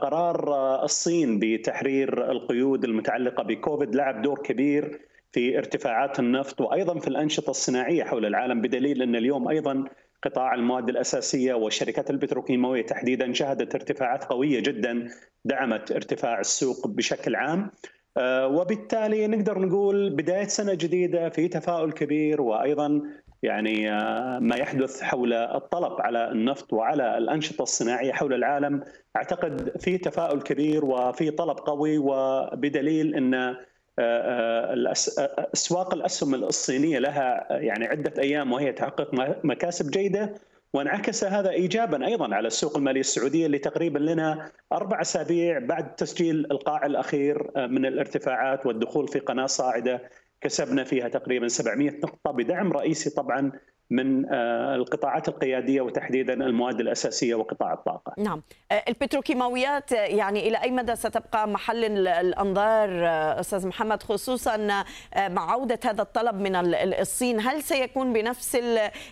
قرار 0.02 0.54
الصين 0.84 1.38
بتحرير 1.38 2.30
القيود 2.30 2.84
المتعلقة 2.84 3.42
بكوفيد 3.42 3.94
لعب 3.94 4.22
دور 4.22 4.38
كبير 4.38 5.00
في 5.32 5.58
ارتفاعات 5.58 6.18
النفط 6.18 6.60
وأيضا 6.60 6.98
في 6.98 7.08
الأنشطة 7.08 7.50
الصناعية 7.50 8.04
حول 8.04 8.26
العالم 8.26 8.60
بدليل 8.60 9.02
أن 9.02 9.16
اليوم 9.16 9.48
أيضا 9.48 9.84
قطاع 10.22 10.54
المواد 10.54 10.88
الأساسية 10.88 11.54
والشركات 11.54 12.10
البتروكيماوية 12.10 12.86
تحديدا 12.86 13.32
شهدت 13.32 13.74
ارتفاعات 13.74 14.24
قوية 14.24 14.60
جدا 14.60 15.08
دعمت 15.44 15.92
ارتفاع 15.92 16.40
السوق 16.40 16.86
بشكل 16.86 17.36
عام. 17.36 17.70
آه، 18.16 18.46
وبالتالي 18.46 19.26
نقدر 19.26 19.58
نقول 19.58 20.10
بداية 20.10 20.46
سنة 20.46 20.74
جديدة 20.74 21.28
في 21.28 21.48
تفاؤل 21.48 21.92
كبير 21.92 22.42
وأيضا 22.42 23.02
يعني 23.42 23.92
آه، 23.92 24.38
ما 24.38 24.56
يحدث 24.56 25.02
حول 25.02 25.32
الطلب 25.32 26.00
على 26.00 26.30
النفط 26.30 26.72
وعلى 26.72 27.18
الأنشطة 27.18 27.62
الصناعية 27.62 28.12
حول 28.12 28.34
العالم. 28.34 28.84
أعتقد 29.16 29.80
في 29.80 29.98
تفاؤل 29.98 30.42
كبير 30.42 30.84
وفي 30.84 31.30
طلب 31.30 31.56
قوي 31.56 31.98
وبدليل 31.98 33.14
إن 33.14 33.56
أسواق 35.54 35.94
الأسهم 35.94 36.34
الصينية 36.34 36.98
لها 36.98 37.46
يعني 37.50 37.86
عدة 37.86 38.22
أيام 38.22 38.52
وهي 38.52 38.72
تحقق 38.72 39.10
مكاسب 39.44 39.90
جيدة 39.90 40.34
وانعكس 40.74 41.24
هذا 41.24 41.50
ايجابا 41.50 42.06
أيضا 42.06 42.34
على 42.34 42.46
السوق 42.46 42.76
المالية 42.76 43.00
السعودية 43.00 43.46
اللي 43.46 43.58
تقريبا 43.58 43.98
لنا 43.98 44.52
أربع 44.72 45.00
أسابيع 45.00 45.58
بعد 45.58 45.94
تسجيل 45.94 46.46
القاع 46.50 46.86
الأخير 46.86 47.50
من 47.56 47.86
الارتفاعات 47.86 48.66
والدخول 48.66 49.08
في 49.08 49.18
قناة 49.18 49.46
صاعدة 49.46 50.02
كسبنا 50.40 50.84
فيها 50.84 51.08
تقريبا 51.08 51.48
700 51.48 51.90
نقطة 51.90 52.30
بدعم 52.30 52.72
رئيسي 52.72 53.10
طبعا 53.10 53.52
من 53.92 54.32
آه، 54.32 54.74
القطاعات 54.74 55.28
القيادية 55.28 55.80
وتحديدا 55.80 56.32
المواد 56.32 56.80
الأساسية 56.80 57.34
وقطاع 57.34 57.72
الطاقة. 57.72 58.14
نعم، 58.18 58.42
آه، 58.72 58.84
البتروكيماويات 58.88 59.92
يعني 59.92 60.48
إلى 60.48 60.62
أي 60.62 60.70
مدى 60.70 60.96
ستبقى 60.96 61.48
محل 61.48 62.08
الأنظار 62.08 62.88
آه، 63.06 63.40
أستاذ 63.40 63.66
محمد 63.66 64.02
خصوصا 64.02 64.84
مع 65.16 65.50
عودة 65.52 65.78
هذا 65.84 66.02
الطلب 66.02 66.40
من 66.40 66.56
الصين، 66.76 67.40
هل 67.40 67.62
سيكون 67.62 68.12
بنفس 68.12 68.58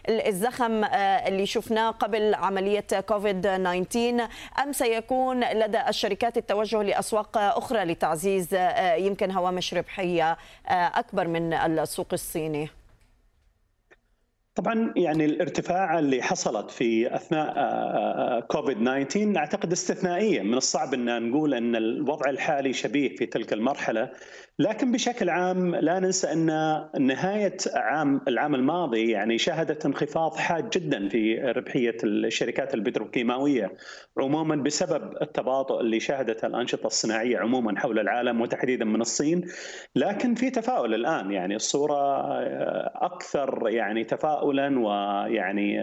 الزخم 0.09 0.85
اللي 1.27 1.47
شفناه 1.47 1.91
قبل 1.91 2.35
عملية 2.35 2.87
كوفيد 3.09 3.41
19 3.41 4.29
أم 4.63 4.73
سيكون 4.73 5.45
لدى 5.45 5.81
الشركات 5.89 6.37
التوجه 6.37 6.83
لأسواق 6.83 7.39
أخرى 7.39 7.85
لتعزيز 7.85 8.57
يمكن 8.97 9.31
هوامش 9.31 9.75
ربحية 9.75 10.37
أكبر 10.69 11.29
من 11.29 11.53
السوق 11.53 12.09
الصيني؟ 12.13 12.80
طبعا 14.55 14.93
يعني 14.97 15.25
الارتفاع 15.25 15.99
اللي 15.99 16.23
حصلت 16.23 16.71
في 16.71 17.15
أثناء 17.15 17.49
آه، 17.49 18.37
آه، 18.37 18.41
كوفيد 18.41 18.77
19 19.09 19.37
أعتقد 19.37 19.73
استثنائية 19.73 20.43
من 20.43 20.55
الصعب 20.55 20.95
إن 20.95 21.31
نقول 21.31 21.55
إن 21.55 21.77
الوضع 21.77 22.31
الحالي 22.31 22.73
شبيه 22.73 23.17
في 23.17 23.27
تلك 23.27 23.53
المرحلة. 23.53 24.11
لكن 24.61 24.93
بشكل 24.93 25.31
عام 25.31 25.75
لا 25.75 25.99
ننسى 25.99 26.33
أن 26.33 26.47
نهاية 27.07 27.57
عام 27.75 28.21
العام 28.29 28.55
الماضي 28.55 29.11
يعني 29.11 29.39
شهدت 29.39 29.87
انخفاض 29.87 30.37
حاد 30.37 30.71
جدا 30.71 31.09
في 31.09 31.39
ربحية 31.39 31.97
الشركات 32.05 32.75
البتروكيماوية 32.75 33.73
عموما 34.19 34.57
بسبب 34.57 35.23
التباطؤ 35.23 35.81
اللي 35.81 36.01
شهدته 36.01 36.47
الأنشطة 36.47 36.87
الصناعية 36.87 37.39
عموما 37.39 37.79
حول 37.79 37.99
العالم 37.99 38.41
وتحديدا 38.41 38.85
من 38.85 39.01
الصين. 39.01 39.47
لكن 39.97 40.35
في 40.35 40.51
تفاؤل 40.51 40.95
الآن 40.95 41.31
يعني 41.31 41.57
الصورة 41.57 42.23
أكثر 43.05 43.69
يعني 43.69 44.05
تفاؤلا 44.05 44.81
ويعني 44.81 45.81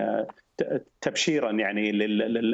تبشيرا 1.02 1.52
يعني 1.52 1.90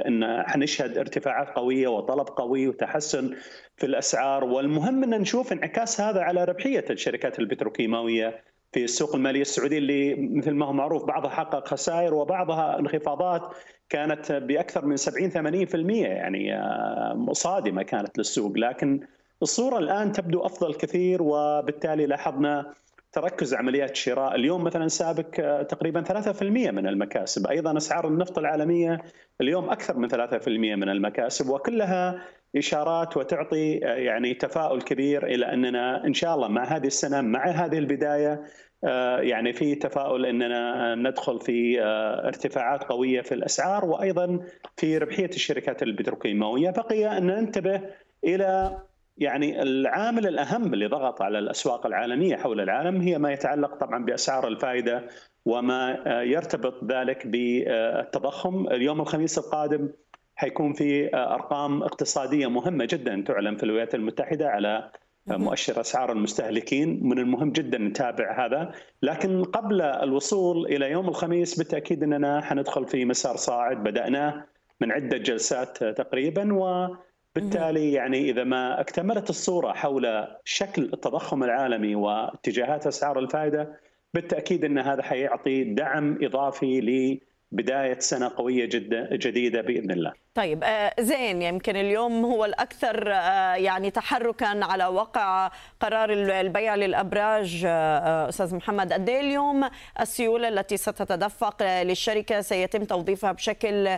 إن 0.07 0.43
حنشهد 0.47 0.97
ارتفاعات 0.97 1.47
قوية 1.55 1.87
وطلب 1.87 2.27
قوي 2.27 2.67
وتحسن 2.67 3.35
في 3.77 3.85
الأسعار. 3.85 4.43
والمهم 4.43 5.03
إن 5.03 5.21
نشوف 5.21 5.53
انعكاس 5.53 6.01
هذا 6.01 6.21
على 6.21 6.43
ربحية 6.43 6.85
الشركات 6.89 7.39
البتروكيماوية 7.39 8.43
في 8.71 8.83
السوق 8.83 9.15
المالية 9.15 9.41
السعودية 9.41 9.77
اللي 9.77 10.15
مثل 10.15 10.51
ما 10.51 10.65
هو 10.65 10.73
معروف 10.73 11.05
بعضها 11.05 11.29
حقق 11.29 11.67
خسائر 11.67 12.13
وبعضها 12.13 12.79
انخفاضات 12.79 13.41
كانت 13.89 14.31
بأكثر 14.31 14.85
من 14.85 14.97
70 14.97 15.31
80% 15.31 15.75
يعني 16.05 16.55
آه، 16.55 17.27
صادمة 17.31 17.83
كانت 17.83 18.17
للسوق. 18.17 18.57
لكن 18.57 18.99
الصورة 19.41 19.77
الآن 19.77 20.11
تبدو 20.11 20.45
أفضل 20.45 20.73
كثير 20.73 21.23
وبالتالي 21.23 22.05
لاحظنا 22.05 22.73
تركز 23.13 23.53
عمليات 23.53 23.91
الشراء 23.91 24.35
اليوم 24.35 24.63
مثلا 24.63 24.87
سابق 24.87 25.39
آه، 25.39 25.63
تقريبا 25.63 26.01
3% 26.01 26.71
من 26.71 26.87
المكاسب. 26.87 27.47
أيضا 27.47 27.77
أسعار 27.77 28.07
النفط 28.07 28.37
العالمية 28.37 29.01
اليوم 29.41 29.69
أكثر 29.69 29.97
من 29.97 30.07
3% 30.07 30.75
من 30.75 30.89
المكاسب 30.89 31.49
وكلها 31.49 32.21
إشارات 32.55 33.17
وتعطي 33.17 33.85
آه، 33.85 33.95
يعني 33.95 34.33
تفاؤل 34.33 34.81
كبير 34.81 35.25
إلى 35.25 35.53
أننا 35.53 36.05
إن 36.05 36.13
شاء 36.13 36.35
الله 36.35 36.47
مع 36.47 36.63
هذه 36.63 36.87
السنة 36.87 37.21
مع 37.21 37.45
هذه 37.45 37.77
البداية 37.77 38.43
آه، 38.83 39.19
يعني 39.19 39.53
في 39.53 39.75
تفاؤل 39.75 40.25
أننا 40.25 40.95
ندخل 40.95 41.39
في 41.39 41.81
ارتفاعات 42.27 42.83
قوية 42.83 43.21
في 43.21 43.33
الأسعار 43.33 43.85
وأيضا 43.85 44.39
في 44.77 44.97
ربحية 44.97 45.29
الشركات 45.29 45.83
البتروكيماوية. 45.83 46.69
بقي 46.69 47.17
أن 47.17 47.27
ننتبه 47.27 47.81
إلى 48.23 48.77
يعني 49.17 49.61
العامل 49.61 50.27
الأهم 50.27 50.73
اللي 50.73 50.87
ضغط 50.87 51.21
على 51.21 51.39
الأسواق 51.39 51.85
العالمية 51.85 52.35
حول 52.35 52.61
العالم 52.61 53.01
هي 53.01 53.17
ما 53.17 53.31
يتعلق 53.31 53.75
طبعا 53.75 54.05
بأسعار 54.05 54.47
الفائدة 54.47 55.03
وما 55.45 56.03
يرتبط 56.07 56.83
ذلك 56.83 57.27
بالتضخم. 57.27 58.67
اليوم 58.67 59.01
الخميس 59.01 59.37
القادم 59.37 59.89
حيكون 60.35 60.73
في 60.73 61.15
أرقام 61.15 61.83
اقتصادية 61.83 62.47
مهمة 62.47 62.85
جدا 62.85 63.23
تعلن 63.27 63.57
في 63.57 63.63
الولايات 63.63 63.95
المتحدة 63.95 64.49
على 64.49 64.91
مؤشر 65.27 65.81
أسعار 65.81 66.11
المستهلكين. 66.11 66.99
من 67.03 67.19
المهم 67.19 67.51
جدا 67.51 67.77
نتابع 67.77 68.45
هذا. 68.45 68.71
لكن 69.01 69.43
قبل 69.43 69.81
الوصول 69.81 70.65
إلى 70.65 70.91
يوم 70.91 71.09
الخميس 71.09 71.57
بالتأكيد 71.57 72.03
أننا 72.03 72.41
حندخل 72.41 72.87
في 72.87 73.05
مسار 73.05 73.35
صاعد. 73.35 73.83
بداناه 73.83 74.45
من 74.81 74.91
عدة 74.91 75.17
جلسات 75.17 75.83
تقريبا 75.83 76.53
و 76.53 76.87
بالتالي 77.35 77.93
يعني 77.93 78.29
إذا 78.29 78.43
ما 78.43 78.81
اكتملت 78.81 79.29
الصورة 79.29 79.73
حول 79.73 80.27
شكل 80.43 80.83
التضخم 80.83 81.43
العالمي 81.43 81.95
واتجاهات 81.95 82.87
أسعار 82.87 83.19
الفائدة 83.19 83.79
بالتأكيد 84.13 84.65
إن 84.65 84.79
هذا 84.79 85.01
حيعطي 85.03 85.63
دعم 85.63 86.17
إضافي 86.21 87.19
لبداية 87.51 87.99
سنة 87.99 88.31
قوية 88.35 88.65
جدا 88.65 89.15
جديدة 89.15 89.61
بإذن 89.61 89.91
الله. 89.91 90.13
طيب 90.35 90.63
آه، 90.63 90.93
زين 90.99 91.41
يمكن 91.41 91.75
اليوم 91.75 92.25
هو 92.25 92.45
الأكثر 92.45 93.11
آه، 93.11 93.55
يعني 93.55 93.91
تحركا 93.91 94.65
على 94.65 94.85
وقع 94.85 95.51
قرار 95.79 96.13
البيع 96.13 96.75
للأبراج 96.75 97.63
آه، 97.65 98.29
أستاذ 98.29 98.55
محمد 98.55 98.93
قد 98.93 99.09
إيه 99.09 99.19
اليوم 99.19 99.69
السيولة 99.99 100.47
التي 100.47 100.77
ستتدفق 100.77 101.63
للشركة 101.83 102.41
سيتم 102.41 102.83
توظيفها 102.83 103.31
بشكل 103.31 103.97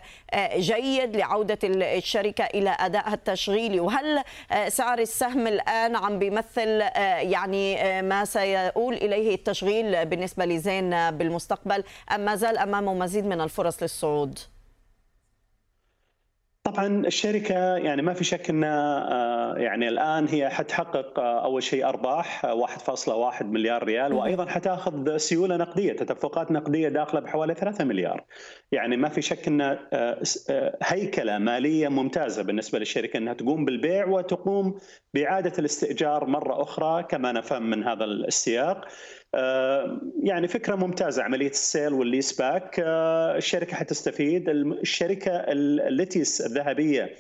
جيد 0.58 1.15
لعودة 1.15 1.60
الشركة 1.63 2.43
إلى 2.43 2.78
أدائها 2.80 3.13
التشغيلي 3.13 3.80
وهل 3.80 4.24
سعر 4.67 5.00
السهم 5.00 5.48
الآن 5.48 5.95
عم 5.95 6.19
بيمثل 6.19 6.82
يعني 7.21 8.02
ما 8.02 8.26
سيؤول 8.26 8.93
إليه 8.93 9.36
التشغيل 9.36 10.06
بالنسبة 10.06 10.45
لزين 10.45 11.12
بالمستقبل 11.12 11.84
أم 12.12 12.19
ما 12.19 12.36
زال 12.36 12.58
أمامه 12.58 12.93
مزيد 12.93 13.26
من 13.26 13.41
الفرص 13.41 13.82
للصعود؟ 13.84 14.39
طبعا 16.65 17.08
الشركة 17.08 17.78
يعني 17.78 18.01
ما 18.01 18.13
في 18.13 18.23
شك 18.23 18.49
إنها 18.49 19.12
آه، 19.12 19.58
يعني 19.58 19.88
الآن 19.88 20.28
هي 20.28 20.49
حتحقق 20.49 21.19
آه، 21.19 21.43
أول 21.43 21.63
شيء 21.63 21.86
أرباح 21.86 22.45
1.1 22.45 23.10
آه، 23.10 23.43
مليار 23.43 23.84
ريال 23.84 24.13
وأيضا 24.13 24.45
حتأخذ 24.45 25.17
سيولة 25.17 25.58
نقدية 25.58 25.93
تدفقات 25.93 26.51
نقدية 26.51 26.89
داخلة 26.89 27.19
بحوالي 27.19 27.54
3 27.54 27.84
مليار. 27.84 28.25
يعني 28.71 28.97
ما 28.97 29.10
في 29.10 29.21
شك 29.21 29.47
إن 29.47 29.78
هيكلة 30.84 31.38
مالية 31.38 31.88
ممتازة 31.88 32.43
بالنسبة 32.43 32.80
للشركة 32.80 33.17
إنها 33.17 33.34
تقوم 33.34 33.65
بالبيع 33.65 34.06
وتقوم 34.06 34.80
بإعادة 35.13 35.54
الاستئجار 35.60 36.25
مرة 36.25 36.62
أخرى 36.62 37.04
كما 37.04 37.32
نفهم 37.32 37.69
من 37.69 37.84
هذا 37.84 38.06
السياق. 38.06 38.88
يعني 40.24 40.48
فكرة 40.48 40.76
ممتازة 40.76 41.24
عملية 41.24 41.50
ال 41.49 41.58
sale 41.58 41.93
وال 41.93 42.07
lease 42.07 42.41
back 42.41 42.79
آه، 42.80 43.38
الشركة 43.38 43.76
حتستفيد 43.76 44.50
الشركة 44.50 45.32
اللاتيس 45.31 46.41
الذهبية 46.41 47.15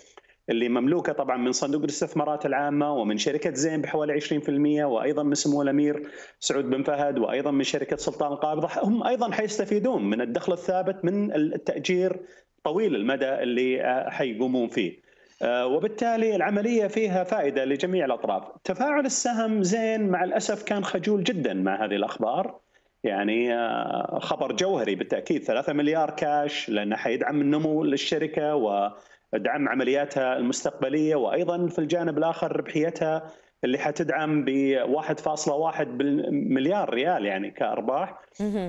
اللي 0.49 0.69
مملوكة 0.69 1.13
طبعا 1.13 1.37
من 1.37 1.51
صندوق 1.51 1.81
الاستثمارات 1.81 2.45
العامة 2.45 2.93
ومن 2.93 3.17
شركة 3.17 3.53
زين 3.53 3.81
بحوالي 3.81 4.21
20% 4.21 4.85
وأيضا 4.85 5.23
من 5.23 5.35
سمو 5.35 5.61
الأمير 5.61 6.07
سعود 6.39 6.69
بن 6.69 6.83
فهد 6.83 7.19
وأيضا 7.19 7.51
من 7.51 7.63
شركة 7.63 7.97
سلطان 7.97 8.31
القابضه 8.31 8.69
هم 8.83 9.03
أيضا 9.03 9.31
حيستفيدون 9.31 10.09
من 10.09 10.21
الدخل 10.21 10.53
الثابت 10.53 11.05
من 11.05 11.35
التأجير 11.35 12.19
طويل 12.63 12.95
المدى 12.95 13.29
اللي 13.29 13.81
آه، 13.81 14.09
حيقومون 14.09 14.67
فيه. 14.67 15.04
آه، 15.41 15.67
وبالتالي 15.67 16.35
العملية 16.35 16.87
فيها 16.87 17.23
فائدة 17.23 17.65
لجميع 17.65 18.05
الأطراف. 18.05 18.43
تفاعل 18.63 19.05
السهم 19.05 19.63
زين 19.63 20.07
مع 20.07 20.23
الأسف 20.23 20.63
كان 20.63 20.83
خجول 20.83 21.23
جدا 21.23 21.53
مع 21.53 21.85
هذه 21.85 21.95
الأخبار. 21.95 22.59
يعني 23.03 23.53
آه، 23.53 24.19
خبر 24.21 24.51
جوهري 24.51 24.95
بالتأكيد 24.95 25.43
3 25.43 25.73
مليار 25.73 26.09
كاش 26.09 26.69
لأنه 26.69 26.95
حيدعم 26.95 27.41
النمو 27.41 27.83
للشركة 27.83 28.55
ودعم 28.55 29.69
عملياتها 29.69 30.37
المستقبلية 30.37 31.15
وأيضا 31.15 31.67
في 31.67 31.79
الجانب 31.79 32.17
الآخر 32.17 32.57
ربحيتها 32.57 33.31
اللي 33.63 33.77
حتدعم 33.77 34.45
ب 34.45 34.49
1.1 34.85 35.87
مليار 36.31 36.93
ريال 36.93 37.25
يعني 37.25 37.51
كأرباح. 37.51 38.19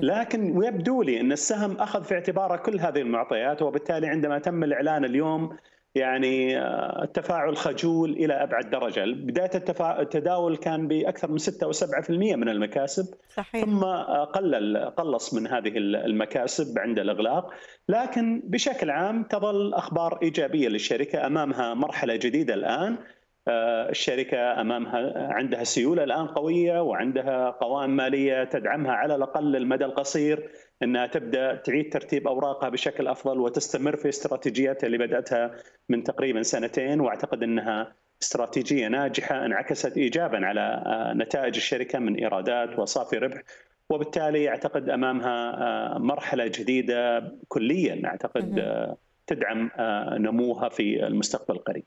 لكن 0.01 0.63
يبدو 0.63 1.01
لي 1.01 1.19
أن 1.19 1.31
السهم 1.31 1.77
أخذ 1.77 2.03
في 2.03 2.13
اعتباره 2.13 2.55
كل 2.55 2.79
هذه 2.79 3.01
المعطيات 3.01 3.61
وبالتالي 3.61 4.07
عندما 4.07 4.39
تم 4.39 4.63
الإعلان 4.63 5.05
اليوم 5.05 5.57
يعني 5.95 6.57
آه، 6.59 7.03
التفاعل 7.03 7.57
خجول 7.57 8.11
إلى 8.11 8.33
أبعد 8.33 8.69
درجة، 8.69 9.05
بداية 9.05 9.51
التفا... 9.55 10.01
التداول 10.01 10.57
كان 10.57 10.87
بأكثر 10.87 11.31
من 11.31 11.37
6 11.37 11.65
أو 11.65 11.71
7% 11.71 12.09
من 12.09 12.49
المكاسب. 12.49 13.13
صحيح. 13.29 13.65
ثم 13.65 13.83
آه، 13.83 14.23
قلل 14.23 14.91
قلص 14.97 15.33
من 15.33 15.47
هذه 15.47 15.77
المكاسب 15.77 16.79
عند 16.79 16.99
الإغلاق، 16.99 17.53
لكن 17.89 18.41
بشكل 18.45 18.89
عام 18.89 19.23
تظل 19.23 19.73
أخبار 19.73 20.19
إيجابية 20.21 20.67
للشركة 20.67 21.27
أمامها 21.27 21.73
مرحلة 21.73 22.15
جديدة 22.15 22.53
الآن. 22.53 22.97
الشركة 23.49 24.61
أمامها 24.61 25.33
عندها 25.33 25.63
سيولة 25.63 26.03
الآن 26.03 26.27
قوية 26.27 26.81
وعندها 26.81 27.49
قوائم 27.49 27.89
مالية 27.89 28.43
تدعمها 28.43 28.91
على 28.91 29.15
الأقل 29.15 29.55
المدى 29.55 29.85
القصير 29.85 30.49
إنها 30.83 31.07
تبدأ 31.07 31.55
تعيد 31.55 31.93
ترتيب 31.93 32.27
أوراقها 32.27 32.69
بشكل 32.69 33.07
أفضل 33.07 33.39
وتستمر 33.39 33.95
في 33.95 34.09
استراتيجيتها 34.09 34.87
اللي 34.87 34.97
بدأتها 34.97 35.51
من 35.89 36.03
تقريبا 36.03 36.41
سنتين 36.41 36.99
وأعتقد 36.99 37.43
إنها 37.43 37.93
استراتيجية 38.21 38.87
ناجحة 38.87 39.45
انعكست 39.45 39.97
ايجابا 39.97 40.45
على 40.45 40.83
آه، 40.85 41.13
نتائج 41.13 41.55
الشركة 41.55 41.99
من 41.99 42.15
إيرادات 42.15 42.79
وصافي 42.79 43.17
ربح 43.17 43.41
وبالتالي 43.89 44.49
أعتقد 44.49 44.89
أمامها 44.89 45.63
آه، 45.63 45.97
مرحلة 45.97 46.47
جديدة 46.47 47.31
كليا 47.47 48.01
أعتقد 48.05 48.59
آه، 48.59 48.97
تدعم 49.27 49.71
نموها 50.17 50.69
في 50.69 51.07
المستقبل 51.07 51.55
القريب. 51.55 51.83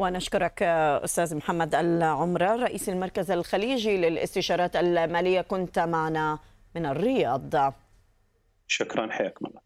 ونشكرك 0.00 0.62
أستاذ 0.62 1.36
محمد 1.36 1.74
العمرة 1.74 2.56
رئيس 2.56 2.88
المركز 2.88 3.30
الخليجي 3.30 3.96
للاستشارات 3.96 4.76
المالية 4.76 5.40
كنت 5.40 5.78
معنا 5.78 6.38
من 6.74 6.86
الرياض. 6.86 7.74
شكرا 8.66 9.12
حياكم 9.12 9.46
الله 9.46 9.60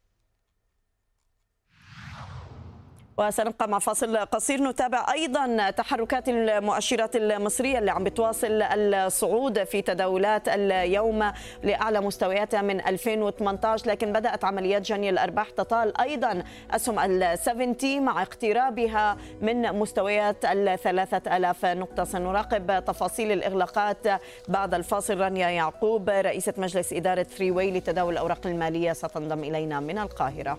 وسنبقى 3.19 3.69
مع 3.69 3.79
فاصل 3.79 4.17
قصير. 4.17 4.63
نتابع 4.63 5.07
أيضا 5.13 5.71
تحركات 5.71 6.29
المؤشرات 6.29 7.17
المصرية 7.17 7.79
اللي 7.79 7.91
عم 7.91 8.05
بتواصل 8.05 8.63
الصعود 8.63 9.65
في 9.65 9.83
تداولات 9.83 10.49
اليوم 10.49 11.33
لأعلى 11.63 12.01
مستوياتها 12.01 12.63
من 12.63 12.81
2018 12.81 13.91
لكن 13.91 14.13
بدأت 14.13 14.45
عمليات 14.45 14.83
جني 14.83 15.11
الأرباح 15.11 15.51
تطال. 15.51 16.01
أيضا 16.01 16.43
أسهم 16.71 16.99
ال 16.99 17.39
70 17.39 18.03
مع 18.03 18.23
اقترابها 18.23 19.17
من 19.41 19.63
مستويات 19.73 20.45
ال 20.45 20.79
3000 20.79 21.65
نقطة. 21.65 22.05
سنراقب 22.05 22.85
تفاصيل 22.85 23.33
الإغلاقات 23.33 24.07
بعد 24.49 24.75
الفاصل. 24.75 25.21
رانيا 25.21 25.49
يعقوب 25.49 26.11
رئيسة 26.11 26.55
مجلس 26.57 26.93
إدارة 26.93 27.23
ثري 27.23 27.51
واي 27.51 27.71
لتداول 27.71 28.13
الأوراق 28.13 28.47
المالية. 28.47 28.93
ستنضم 28.93 29.45
إلينا 29.45 29.81
من 29.81 29.99
القاهرة. 29.99 30.59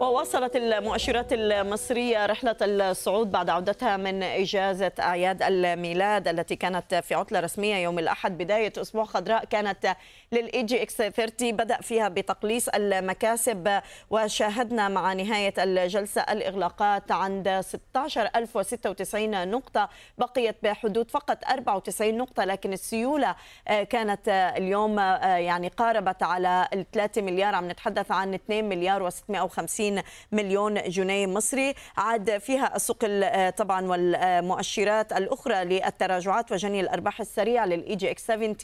وواصلت 0.00 0.56
المؤشرات 0.56 1.32
المصرية 1.32 2.26
رحلة 2.26 2.56
الصعود 2.62 3.30
بعد 3.30 3.50
عودتها 3.50 3.96
من 3.96 4.22
إجازة 4.22 4.92
أعياد 5.00 5.42
الميلاد 5.42 6.28
التي 6.28 6.56
كانت 6.56 6.94
في 6.94 7.14
عطلة 7.14 7.40
رسمية 7.40 7.76
يوم 7.76 7.98
الأحد 7.98 8.38
بداية 8.38 8.72
أسبوع 8.78 9.04
خضراء 9.04 9.44
كانت 9.44 9.96
لل 10.32 10.62
EGX 10.62 10.96
30 10.96 11.52
بدأ 11.52 11.80
فيها 11.80 12.08
بتقليص 12.08 12.68
المكاسب 12.68 13.80
وشاهدنا 14.10 14.88
مع 14.88 15.12
نهاية 15.12 15.54
الجلسة 15.58 16.20
الإغلاقات 16.20 17.12
عند 17.12 17.60
16096 17.60 19.48
نقطة. 19.50 19.88
بقيت 20.18 20.56
بحدود 20.62 21.10
فقط 21.10 21.38
94 21.50 22.16
نقطة 22.16 22.44
لكن 22.44 22.72
السيولة 22.72 23.34
كانت 23.66 24.28
اليوم 24.56 24.98
يعني 24.98 25.68
قاربت 25.68 26.22
على 26.22 26.68
3 26.92 27.22
مليار. 27.22 27.54
عم 27.54 27.70
نتحدث 27.70 28.10
عن 28.10 28.34
2 28.34 28.68
مليار 28.68 29.10
و650 29.10 29.85
مليون 30.32 30.74
جنيه 30.74 31.26
مصري. 31.26 31.74
عاد 31.96 32.38
فيها 32.38 32.76
السوق 32.76 32.98
طبعا 33.56 33.86
والمؤشرات 33.86 35.12
الأخرى 35.12 35.64
للتراجعات. 35.64 36.52
وجني 36.52 36.80
الأرباح 36.80 37.20
السريعة 37.20 37.66
لل 37.66 37.94
EGX 37.94 38.26
70 38.26 38.56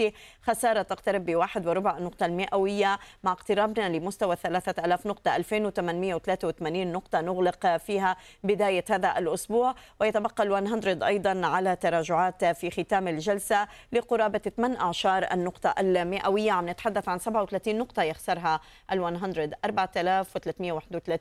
خسارة 0.43 0.83
تقترب 0.83 1.25
بواحد 1.27 1.67
وربع 1.67 1.99
النقطة 1.99 2.27
المئوية 2.27 2.99
مع 3.25 3.33
اقترابنا 3.33 3.89
لمستوى 3.89 4.37
3000 4.37 5.07
نقطة 5.07 5.37
2883 5.37 6.93
نقطة 6.93 7.21
نغلق 7.21 7.77
فيها 7.77 8.17
بداية 8.45 8.85
هذا 8.91 9.19
الأسبوع. 9.19 9.75
ويتبقى 10.01 10.45
ال 10.45 10.49
100 10.65 11.07
أيضا 11.07 11.47
على 11.47 11.77
تراجعات 11.77 12.45
في 12.45 12.71
ختام 12.71 13.09
الجلسة 13.09 13.69
لقرابة 13.93 14.39
18 14.39 15.33
النقطة 15.33 15.75
المئوية. 15.79 16.53
عم 16.53 16.69
نتحدث 16.69 17.09
عن 17.09 17.19
37 17.19 17.79
نقطة 17.79 18.03
يخسرها 18.03 18.61
ال 18.93 19.01
100 19.01 19.51
4331 19.65 21.12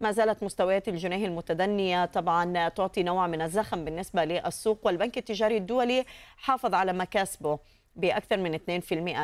ما 0.00 0.12
زالت 0.12 0.42
مستويات 0.42 0.88
الجنيه 0.88 1.26
المتدنية 1.26 2.04
طبعا 2.04 2.68
تعطي 2.68 3.02
نوع 3.02 3.26
من 3.26 3.42
الزخم 3.42 3.84
بالنسبة 3.84 4.24
للسوق 4.24 4.78
والبنك 4.86 5.18
التجاري 5.18 5.56
الدولي 5.56 6.04
حافظ 6.36 6.74
على 6.74 6.92
مكاسبه 6.92 7.58
بأكثر 7.96 8.36
من 8.36 8.58
2% 8.58 8.60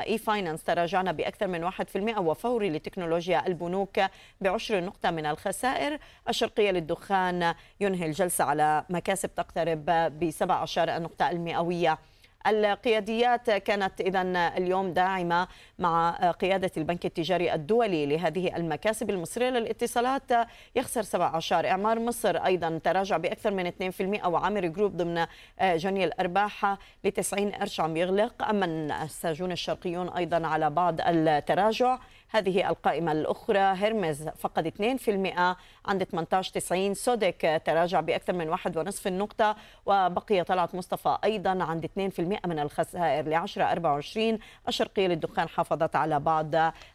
إي 0.06 0.18
فاينانس 0.18 0.64
تراجعنا 0.64 1.12
بأكثر 1.12 1.48
من 1.48 1.70
1% 1.70 2.18
وفوري 2.18 2.70
لتكنولوجيا 2.70 3.46
البنوك 3.46 4.00
بعشر 4.40 4.84
نقطة 4.84 5.10
من 5.10 5.26
الخسائر. 5.26 5.98
الشرقية 6.28 6.70
للدخان 6.70 7.54
ينهي 7.80 8.06
الجلسة 8.06 8.44
على 8.44 8.84
مكاسب 8.90 9.34
تقترب 9.34 9.84
ب 9.90 10.30
17 10.30 11.02
نقطة 11.02 11.30
المئوية. 11.30 11.98
القياديات 12.46 13.50
كانت 13.50 14.00
اذا 14.00 14.22
اليوم 14.56 14.92
داعمة 14.92 15.48
مع 15.78 16.10
قيادة 16.30 16.70
البنك 16.76 17.06
التجاري 17.06 17.54
الدولي 17.54 18.06
لهذه 18.06 18.56
المكاسب 18.56 19.10
المصرية 19.10 19.50
للاتصالات. 19.50 20.48
يخسر 20.76 21.02
17 21.02 21.66
إعمار 21.66 22.00
مصر 22.00 22.36
أيضا 22.36 22.80
تراجع 22.84 23.16
بأكثر 23.16 23.50
من 23.50 23.66
2% 24.22 24.26
وعامر 24.26 24.66
جروب 24.66 24.96
ضمن 24.96 25.26
جني 25.62 26.04
الارباح 26.04 26.76
ل 27.04 27.10
90 27.10 27.50
قرش 27.50 27.80
عم 27.80 27.96
يغلق 27.96 28.42
أما 28.42 29.02
الساجون 29.02 29.52
الشرقيون 29.52 30.08
أيضا 30.08 30.46
على 30.46 30.70
بعض 30.70 31.00
التراجع. 31.00 31.98
هذه 32.30 32.68
القائمة 32.68 33.12
الأخرى 33.12 33.58
هرمز 33.58 34.28
فقد 34.28 34.68
2% 34.68 35.56
عند 35.86 36.04
18.90 36.90 36.92
سودك 36.92 37.62
تراجع 37.64 38.00
بأكثر 38.00 38.32
من 38.32 38.56
1.5 38.56 39.06
النقطة 39.06 39.56
وبقي 39.86 40.44
طلعت 40.44 40.74
مصطفى 40.74 41.18
أيضا 41.24 41.64
عند 41.64 41.86
2% 41.86 41.90
من 42.46 42.58
الخسائر 42.58 43.28
ل 43.28 43.48
10.24 43.48 44.40
الشرقية 44.68 45.06
للدخان 45.06 45.48
حافظت 45.48 45.96
على 45.96 46.20
بعض 46.20 46.54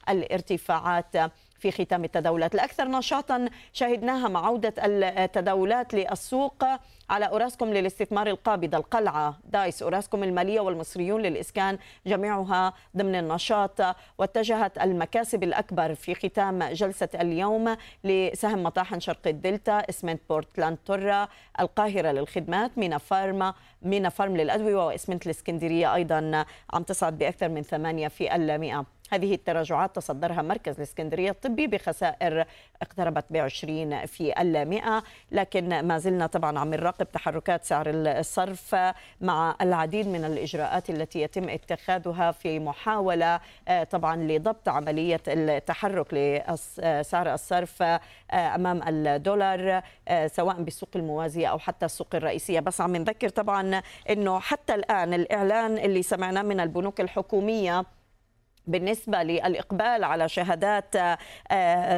الارتفاعات. 0.09 1.15
في 1.63 1.71
ختام 1.71 2.03
التداولات. 2.03 2.55
الأكثر 2.55 2.87
نشاطا 2.87 3.49
شهدناها 3.73 4.27
مع 4.27 4.45
عودة 4.45 4.73
التداولات 4.77 5.93
للسوق 5.93 6.65
على 7.09 7.25
أوراسكوم 7.25 7.73
للاستثمار 7.73 8.27
القابضة 8.27 8.77
القلعة 8.77 9.39
دايس. 9.45 9.83
أوراسكوم 9.83 10.23
المالية 10.23 10.59
والمصريون 10.59 11.21
للإسكان 11.21 11.77
جميعها 12.07 12.73
ضمن 12.97 13.15
النشاط. 13.15 13.81
واتجهت 14.17 14.77
المكاسب 14.77 15.43
الأكبر 15.43 15.95
في 15.95 16.15
ختام 16.15 16.63
جلسة 16.63 17.09
اليوم 17.15 17.75
لسهم 18.03 18.63
مطاحن 18.63 18.99
شرق 18.99 19.27
الدلتا 19.27 19.77
اسمنت 19.89 20.21
بورتلاند 20.29 20.77
طرة 20.85 21.27
القاهرة 21.59 22.11
للخدمات 22.11 22.77
مينا 22.77 22.97
فارما 22.97 23.53
مينا 23.81 24.09
فارم 24.09 24.37
للأدوية 24.37 24.85
واسمنت 24.85 25.25
الإسكندرية 25.25 25.95
أيضا. 25.95 26.45
عم 26.73 26.83
تصعد 26.83 27.17
بأكثر 27.17 27.49
من 27.49 27.61
8 27.61 28.07
في 28.07 28.35
المئة. 28.35 28.85
هذه 29.11 29.33
التراجعات 29.33 29.95
تصدرها 29.95 30.41
مركز 30.41 30.75
الإسكندرية 30.77 31.29
الطبي 31.29 31.67
بخسائر 31.67 32.45
اقتربت 32.81 33.25
ب 33.29 33.35
20 33.37 34.05
في 34.05 34.41
المئة 34.41 35.03
لكن 35.31 35.79
ما 35.87 35.97
زلنا 35.97 36.27
طبعا 36.27 36.59
عم 36.59 36.73
نراقب 36.73 37.11
تحركات 37.11 37.65
سعر 37.65 37.85
الصرف 37.89 38.75
مع 39.21 39.55
العديد 39.61 40.07
من 40.07 40.25
الإجراءات 40.25 40.89
التي 40.89 41.21
يتم 41.21 41.49
اتخاذها 41.49 42.31
في 42.31 42.59
محاولة 42.59 43.39
طبعا 43.91 44.15
لضبط 44.15 44.69
عملية 44.69 45.21
التحرك 45.27 46.13
لسعر 46.13 47.33
الصرف 47.33 47.83
أمام 48.33 48.81
الدولار 48.87 49.81
سواء 50.27 50.61
بالسوق 50.61 50.89
الموازية 50.95 51.47
أو 51.47 51.59
حتى 51.59 51.85
السوق 51.85 52.15
الرئيسية. 52.15 52.59
بس 52.59 52.81
عم 52.81 52.95
نذكر 52.95 53.29
طبعا 53.29 53.81
أنه 54.09 54.39
حتى 54.39 54.75
الآن 54.75 55.13
الإعلان 55.13 55.77
اللي 55.77 56.03
سمعناه 56.03 56.41
من 56.41 56.59
البنوك 56.59 57.01
الحكومية 57.01 57.85
بالنسبة 58.67 59.23
للإقبال 59.23 60.03
على 60.03 60.29
شهادات 60.29 60.95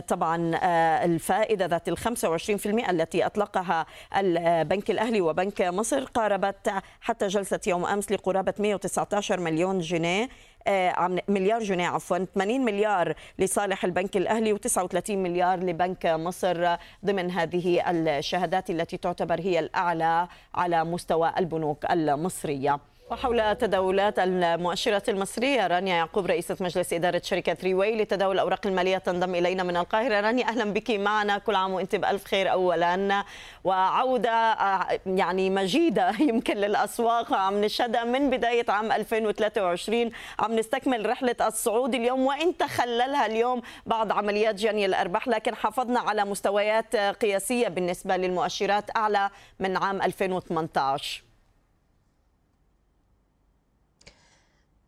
طبعا 0.09 0.59
الفائدة 1.05 1.65
ذات 1.65 1.89
ال 1.89 1.97
25% 1.97 2.89
التي 2.89 3.25
أطلقها 3.25 3.85
البنك 4.17 4.91
الأهلي 4.91 5.21
وبنك 5.21 5.61
مصر 5.61 6.03
قاربت 6.03 6.73
حتى 7.01 7.27
جلسة 7.27 7.59
يوم 7.67 7.85
أمس 7.85 8.11
لقرابة 8.11 8.53
119 8.59 9.39
مليون 9.39 9.79
جنيه 9.79 10.29
مليار 11.27 11.63
جنيه 11.63 11.87
عفوا 11.87 12.25
80 12.35 12.65
مليار 12.65 13.13
لصالح 13.39 13.85
البنك 13.85 14.17
الأهلي 14.17 14.55
و39 14.55 15.09
مليار 15.09 15.59
لبنك 15.59 16.05
مصر 16.05 16.75
ضمن 17.05 17.31
هذه 17.31 17.91
الشهادات 17.91 18.69
التي 18.69 18.97
تعتبر 18.97 19.41
هي 19.41 19.59
الأعلى 19.59 20.27
على 20.55 20.83
مستوى 20.83 21.33
البنوك 21.37 21.91
المصرية. 21.91 22.79
وحول 23.11 23.55
تداولات 23.55 24.19
المؤشرات 24.19 25.09
المصرية 25.09 25.67
رانيا 25.67 25.95
يعقوب 25.95 26.25
رئيسة 26.25 26.57
مجلس 26.59 26.93
إدارة 26.93 27.21
شركة 27.23 27.53
ثري 27.53 27.73
واي 27.73 28.01
لتداول 28.01 28.35
الأوراق 28.35 28.67
المالية 28.67 28.97
تنضم 28.97 29.35
إلينا 29.35 29.63
من 29.63 29.77
القاهرة. 29.77 30.19
رانيا 30.21 30.47
أهلا 30.47 30.73
بك 30.73 30.91
معنا. 30.91 31.37
كل 31.37 31.55
عام 31.55 31.73
وأنت 31.73 31.95
بألف 31.95 32.23
خير 32.23 32.51
أولا. 32.51 33.23
وعودة 33.63 34.55
يعني 35.05 35.49
مجيدة 35.49 36.11
يمكن 36.29 36.57
للأسواق. 36.57 37.33
عم 37.33 37.61
نشهدها 37.61 38.03
من 38.03 38.29
بداية 38.29 38.65
عام 38.69 38.91
2023 38.91 40.11
عم 40.39 40.55
نستكمل 40.55 41.09
رحلة 41.09 41.35
الصعود 41.41 41.95
اليوم 41.95 42.25
وإن 42.25 42.57
تخللها 42.57 43.25
اليوم 43.25 43.61
بعض 43.85 44.11
عمليات 44.11 44.55
جني 44.55 44.85
الأرباح. 44.85 45.27
لكن 45.27 45.55
حافظنا 45.55 45.99
على 45.99 46.25
مستويات 46.25 46.95
قياسية 46.95 47.67
بالنسبة 47.67 48.17
للمؤشرات 48.17 48.97
أعلى 48.97 49.29
من 49.59 49.77
عام 49.77 50.01
2018 50.01 51.24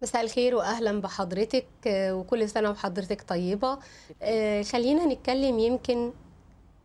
مساء 0.01 0.23
الخير 0.23 0.55
واهلا 0.55 1.01
بحضرتك 1.01 1.67
وكل 1.87 2.49
سنة 2.49 2.69
وحضرتك 2.69 3.21
طيبة. 3.21 3.79
خلينا 4.71 5.05
نتكلم 5.05 5.59
يمكن 5.59 6.13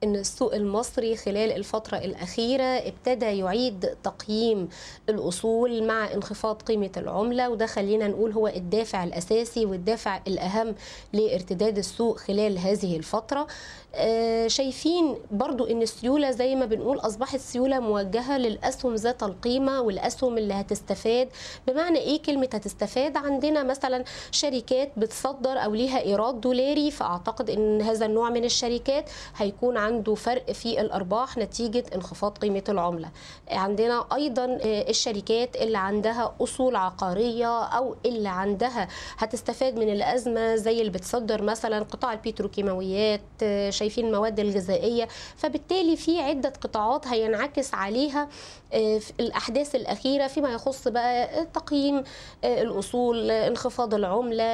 إن 0.05 0.17
السوق 0.17 0.55
المصري 0.55 1.17
خلال 1.17 1.53
الفترة 1.53 1.97
الأخيرة 1.99 2.63
ابتدى 2.65 3.27
يعيد 3.39 3.87
تقييم 4.05 4.69
الأصول 5.09 5.85
مع 5.87 6.13
انخفاض 6.13 6.63
قيمة 6.63 6.91
العملة 6.97 7.51
وده 7.51 7.67
خلينا 7.67 8.09
نقول 8.09 8.33
هو 8.33 8.49
الدافع 8.49 9.05
الأساسي 9.05 9.67
والدافع 9.67 10.21
الأهم 10.27 10.75
لارتداد 11.13 11.79
السوق 11.79 12.19
خلال 12.19 12.59
هذه 12.59 12.97
الفترة. 12.97 13.47
آه، 13.95 14.47
شايفين 14.49 15.17
برضو 15.31 15.65
إن 15.65 15.83
السيولة 15.83 16.31
زي 16.31 16.55
ما 16.55 16.67
بنقول 16.67 16.99
أصبحت 16.99 17.41
سيولة 17.41 17.81
موجهة 17.81 18.39
للأسهم 18.39 18.95
ذات 18.95 19.23
القيمة 19.23 19.81
والأسهم 19.81 20.39
اللي 20.39 20.55
هتستفاد. 20.55 21.29
بمعنى 21.67 21.99
إيه 21.99 22.23
كلمة 22.23 22.49
هتستفاد؟ 22.55 23.17
عندنا 23.17 23.63
مثلا 23.63 24.05
شركات 24.31 24.93
بتصدر 24.97 25.51
أو 25.65 25.75
ليها 25.75 26.01
إيراد 26.01 26.41
دولاري 26.41 26.91
فأعتقد 26.91 27.51
إن 27.51 27.83
هذا 27.83 28.07
النوع 28.07 28.31
من 28.31 28.45
الشركات 28.45 29.11
هيكون 29.37 29.77
عنده 29.93 30.15
فرق 30.15 30.53
في 30.53 30.81
الأرباح 30.81 31.39
نتيجة 31.39 31.85
انخفاض 31.95 32.39
قيمة 32.39 32.63
العملة. 32.69 33.09
عندنا 33.51 34.05
أيضا 34.15 34.45
آه، 34.45 34.91
الشركات 34.91 35.57
اللي 35.57 35.79
عندها 35.79 36.35
أصول 36.41 36.77
عقارية 36.77 37.63
أو 37.65 37.97
اللي 38.07 38.29
عندها 38.29 38.89
هتستفاد 39.19 39.77
من 39.79 39.93
الأزمة 39.93 40.57
زي 40.57 40.81
اللي 40.81 40.91
بتصدر 40.91 41.43
مثلا 41.43 41.79
قطاع 41.79 42.13
البتروكيماويات 42.13 43.21
آه، 43.43 43.71
شايفين 43.71 44.07
المواد 44.07 44.41
الغذائية. 44.41 45.09
فبالتالي 45.37 45.97
في 45.97 46.21
عدة 46.21 46.53
قطاعات 46.61 47.07
هينعكس 47.07 47.75
عليها 47.75 48.29
آه، 48.73 49.01
الأحداث 49.21 49.75
الأخيرة 49.75 50.27
فيما 50.27 50.49
يخص 50.53 50.89
بقى 50.89 51.45
تقييم 51.47 52.05
الأصول 52.45 53.31
انخفاض 53.31 53.95
العملة 53.95 54.45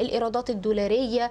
الإيرادات 0.00 0.50
الدولارية 0.50 1.30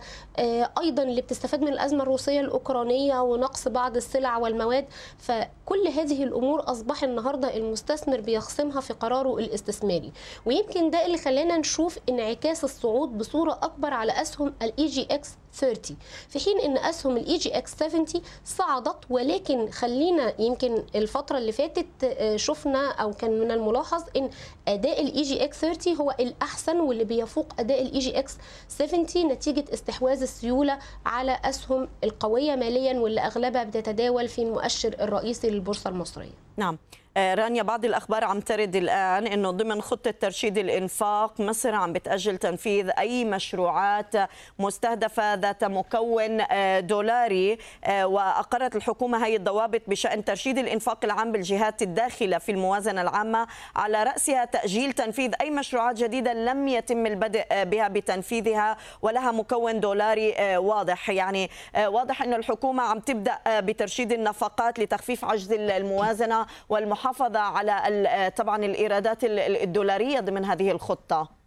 أيضا 0.81 1.03
اللي 1.03 1.21
بتستفاد 1.21 1.61
من 1.61 1.67
الأزمة 1.67 2.03
الروسية 2.03 2.39
الأوكرانية 2.41 3.19
ونقص 3.21 3.48
بعض 3.67 3.95
السلع 3.95 4.37
والمواد 4.37 4.85
فكل 5.17 5.87
هذه 5.95 6.23
الأمور 6.23 6.71
أصبح 6.71 7.03
النهارده 7.03 7.57
المستثمر 7.57 8.21
بيخصمها 8.21 8.81
في 8.81 8.93
قراره 8.93 9.37
الاستثماري. 9.37 10.11
ويمكن 10.45 10.89
ده 10.89 11.05
اللي 11.05 11.17
خلانا 11.17 11.57
نشوف 11.57 11.99
انعكاس 12.09 12.63
الصعود 12.63 13.17
بصورة 13.17 13.59
أكبر 13.63 13.93
على 13.93 14.21
أسهم 14.21 14.53
ال 14.61 14.85
EGX 14.87 15.29
30 15.53 15.97
في 16.29 16.39
حين 16.39 16.59
إن 16.59 16.77
أسهم 16.77 17.17
ال 17.17 17.37
EGX 17.37 17.75
70 17.75 18.05
صعدت 18.45 18.97
ولكن 19.09 19.71
خلينا 19.71 20.41
يمكن 20.41 20.83
الفترة 20.95 21.37
اللي 21.37 21.51
فاتت 21.51 22.03
آه، 22.03 22.35
شفنا 22.37 22.91
أو 22.91 23.13
كان 23.13 23.39
من 23.39 23.51
الملاحظ 23.51 24.03
إن 24.17 24.29
أداء 24.67 25.01
ال 25.01 25.21
EGX 25.21 25.59
30 25.61 25.95
هو 25.95 26.15
الأحسن 26.19 26.79
واللي 26.79 27.03
بيفوق 27.03 27.53
أداء 27.59 27.81
ال 27.81 27.99
EGX 27.99 28.37
70 28.67 29.05
نتيجة 29.27 29.65
استحواذ 29.73 30.21
السيولة 30.21 30.79
على 31.05 31.39
أسهم 31.45 31.87
القوية 32.03 32.55
ماليا 32.55 32.99
واللي 32.99 33.21
أغلبها 33.21 33.63
بتتداول 33.63 34.27
في 34.27 34.41
المؤشر 34.41 34.95
الرئيسي 34.99 35.49
للبورصة 35.49 35.89
المصرية. 35.89 36.33
نعم. 36.57 36.77
رانيا 37.17 37.63
بعض 37.63 37.85
الأخبار 37.85 38.23
عم 38.23 38.39
ترد 38.39 38.75
الآن 38.75 39.27
أنه 39.27 39.51
ضمن 39.51 39.81
خطة 39.81 40.11
ترشيد 40.11 40.57
الإنفاق 40.57 41.41
مصر 41.41 41.75
عم 41.75 41.93
بتأجل 41.93 42.37
تنفيذ 42.37 42.89
أي 42.99 43.25
مشروعات 43.25 44.15
مستهدفة 44.59 45.33
ذات 45.33 45.63
مكون 45.63 46.41
آه، 46.41 46.79
دولاري. 46.79 47.57
آه، 47.83 48.07
وأقرت 48.07 48.75
الحكومة 48.75 49.25
هي 49.25 49.35
الضوابط 49.35 49.81
بشأن 49.87 50.25
ترشيد 50.25 50.57
الإنفاق 50.57 51.05
العام 51.05 51.31
بالجهات 51.31 51.81
الداخلة 51.81 52.37
في 52.37 52.51
الموازنة 52.51 53.01
العامة. 53.01 53.47
على 53.75 54.03
رأسها 54.03 54.45
تأجيل 54.45 54.93
تنفيذ 54.93 55.31
أي 55.41 55.49
مشروعات 55.49 55.95
جديدة 55.95 56.33
لم 56.33 56.67
يتم 56.67 57.05
البدء 57.05 57.45
بها 57.51 57.87
بتنفيذها 57.87 58.77
ولها 59.01 59.31
مكون 59.31 59.79
دولاري 59.79 60.57
واضح. 60.57 61.09
يعني 61.09 61.49
واضح 61.77 62.21
أن 62.21 62.33
الحكومة 62.33 62.83
عم 62.83 62.99
تبدأ 62.99 63.39
بترشيد 63.47 64.11
النفقات 64.11 64.79
لتخفيف 64.79 65.25
عجز 65.25 65.51
الموازنة 65.51 66.45
والمحافظة 66.69 66.98
المحافظة 66.99 67.39
على 67.39 68.31
طبعا 68.37 68.65
الإيرادات 68.65 69.17
الدولارية 69.23 70.19
ضمن 70.19 70.45
هذه 70.45 70.71
الخطة. 70.71 71.38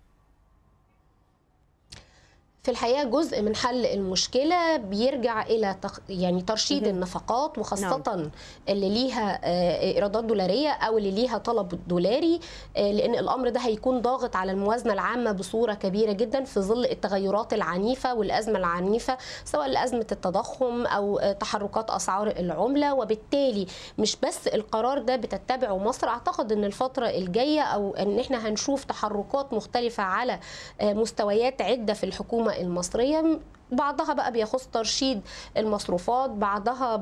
في 2.65 2.71
الحقيقة 2.71 3.05
جزء 3.05 3.43
من 3.43 3.57
حل 3.57 3.87
المشكلة 3.87 4.77
بيرجع 4.77 5.43
إلى. 5.43 5.77
يعني 6.09 6.43
ترشيد 6.43 6.87
النفقات 6.87 7.59
وخاصة 7.59 8.03
نعم. 8.07 8.31
اللي 8.69 8.89
ليها 8.89 9.41
إيرادات 9.83 10.25
دولارية 10.25 10.69
أو 10.71 10.99
اللي 10.99 11.11
ليها 11.11 11.39
طلب 11.39 11.89
دولاري 11.89 12.41
لأن 12.77 13.15
الأمر 13.15 13.49
ده 13.49 13.61
هيكون 13.61 14.01
ضاغط 14.01 14.37
على 14.37 14.53
الموازنة 14.53 14.93
العامة 14.93 15.33
بصورة 15.33 15.75
كبيرة 15.75 16.13
جدا 16.13 16.45
في 16.45 16.61
ظل 16.61 16.85
التغيرات 16.85 17.53
العنيفة 17.53 18.15
والأزمة 18.15 18.59
العنيفة 18.59 19.19
سواء 19.45 19.69
لأزمة 19.69 20.07
التضخم 20.13 20.87
أو 20.87 21.33
تحركات 21.41 21.91
أسعار 21.91 22.27
العملة 22.29 22.95
وبالتالي 22.95 23.67
مش 23.99 24.17
بس 24.17 24.49
القرار 24.49 24.99
ده 24.99 25.17
بتتبعه 25.17 25.79
مصر 25.79 26.09
أعتقد 26.09 26.53
إن 26.53 26.65
الفترة 26.65 27.07
الجاية 27.07 27.61
أو 27.63 27.95
إن 27.95 28.19
إحنا 28.19 28.49
هنشوف 28.49 28.85
تحركات 28.85 29.53
مختلفة 29.53 30.03
على 30.03 30.41
مستويات 30.83 31.63
عدة 31.63 31.95
في 31.95 32.05
الحكومة 32.05 32.52
المصرية 32.61 33.41
بعضها 33.73 34.13
بقى 34.15 34.33
بيخص 34.33 34.67
ترشيد 34.67 35.21
المصروفات 35.57 36.31
بعضها 36.31 36.97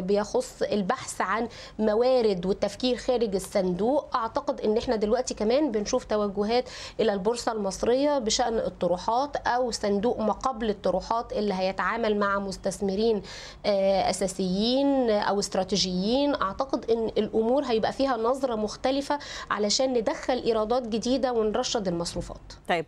بيخص 0.00 0.62
البحث 0.62 1.20
عن 1.20 1.48
موارد 1.78 2.46
والتفكير 2.46 2.96
خارج 2.96 3.34
الصندوق. 3.34 4.16
أعتقد 4.16 4.60
إن 4.60 4.76
إحنا 4.78 4.96
دلوقتي 4.96 5.34
كمان 5.34 5.70
بنشوف 5.72 6.04
توجهات 6.04 6.68
إلى 7.00 7.12
البورصة 7.12 7.52
المصرية 7.52 8.18
بشأن 8.18 8.54
الطروحات 8.58 9.36
أو 9.36 9.70
صندوق 9.70 10.20
ما 10.20 10.32
قبل 10.32 10.70
الطروحات 10.70 11.32
اللي 11.32 11.54
هيتعامل 11.54 12.18
مع 12.18 12.38
مستثمرين 12.38 13.22
أساسيين 13.66 15.10
أو 15.10 15.38
استراتيجيين. 15.38 16.34
أعتقد 16.34 16.90
إن 16.90 17.06
الأمور 17.06 17.64
هيبقى 17.64 17.92
فيها 17.92 18.16
نظرة 18.16 18.54
مختلفة 18.54 19.18
علشان 19.50 19.92
ندخل 19.92 20.38
إيرادات 20.38 20.88
جديدة 20.88 21.32
ونرشد 21.32 21.88
المصروفات. 21.88 22.52
طيب 22.68 22.86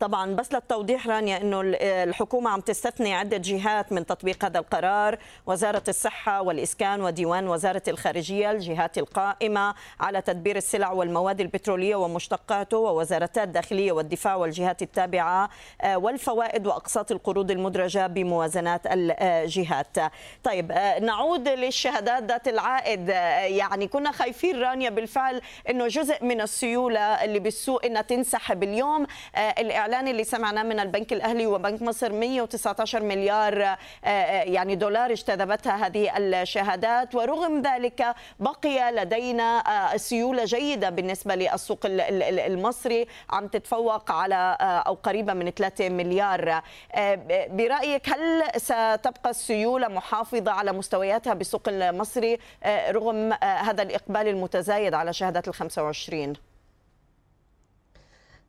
طبعا 0.00 0.34
بس 0.34 0.52
للتوضيح 0.54 1.06
رانيا 1.06 1.36
إنه 1.36 1.60
الحكومة 1.80 2.50
عم 2.50 2.60
تستثني 2.60 3.14
عدة 3.14 3.36
جهات 3.36 3.92
من 3.92 4.06
تطبيق 4.06 4.44
هذا 4.44 4.58
القرار 4.58 5.18
وزارة 5.46 5.82
الصحة 5.88 6.42
والإسكان 6.42 7.00
وديوان 7.00 7.48
وزارة 7.48 7.82
الخارجية 7.88 8.50
الجهات 8.50 8.98
القائمة 8.98 9.74
على 10.00 10.22
تدبير 10.22 10.56
السلع 10.56 10.92
والمواد 10.92 11.40
البترولية 11.40 11.96
ومشتقاته 11.96 12.78
ووزارتا 12.78 13.42
الداخلية 13.42 13.92
والدفاع 13.92 14.34
والجهات 14.34 14.82
التابعة 14.82 15.50
والفوائد 15.94 16.66
وأقساط 16.66 17.12
القروض 17.12 17.50
المدرجة 17.50 18.06
بموازنات 18.06 18.80
الجهات. 18.86 19.96
طيب 20.44 20.72
نعود 21.02 21.48
للشهادات 21.48 22.22
ذات 22.22 22.48
العائد 22.48 23.08
يعني 23.08 23.88
كنا 23.88 24.12
خايفين 24.12 24.60
رانيا 24.60 24.90
بالفعل 24.90 25.40
إنه 25.70 25.86
جزء 25.86 26.24
من 26.24 26.40
السيولة 26.40 27.00
اللي 27.00 27.38
بالسوق 27.38 27.84
إنها 27.84 28.02
تنسحب 28.02 28.62
اليوم 28.62 29.06
الإعلان 29.36 30.08
اللي 30.08 30.24
سمعناه 30.24 30.62
من 30.62 30.80
البنك 30.80 31.12
الأهلي 31.12 31.46
وبنك 31.46 31.82
مصر 31.82 32.12
119 32.12 33.02
مليار 33.02 33.76
يعني 34.44 34.74
دولار 34.74 35.10
اجتذبتها 35.12 35.86
هذه 35.86 36.16
الشهادات. 36.16 37.14
ورغم 37.14 37.62
ذلك 37.62 38.14
بقي 38.40 38.92
لدينا 38.92 39.62
سيولة 39.96 40.44
جيدة 40.44 40.90
بالنسبة 40.90 41.34
للسوق 41.34 41.78
المصري. 41.84 43.06
عم 43.30 43.48
تتفوق 43.48 44.10
على 44.10 44.56
أو 44.60 44.94
قريبة 44.94 45.32
من 45.32 45.50
3 45.50 45.88
مليار. 45.88 46.62
برأيك 47.48 48.08
هل 48.08 48.42
ستبقى 48.56 49.30
السيولة 49.30 49.88
محافظة 49.88 50.50
على 50.50 50.72
مستوياتها 50.72 51.34
بالسوق 51.34 51.68
المصري 51.68 52.38
رغم 52.66 53.32
هذا 53.42 53.82
الإقبال 53.82 54.28
المتزايد 54.28 54.94
على 54.94 55.12
شهادات 55.12 55.48
ال 55.48 55.54
25 55.54 56.32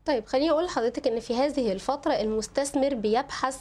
طيب 0.05 0.25
خليني 0.27 0.51
أقول 0.51 0.65
لحضرتك 0.65 1.07
إن 1.07 1.19
في 1.19 1.35
هذه 1.35 1.71
الفترة 1.71 2.13
المستثمر 2.13 2.93
بيبحث 2.93 3.57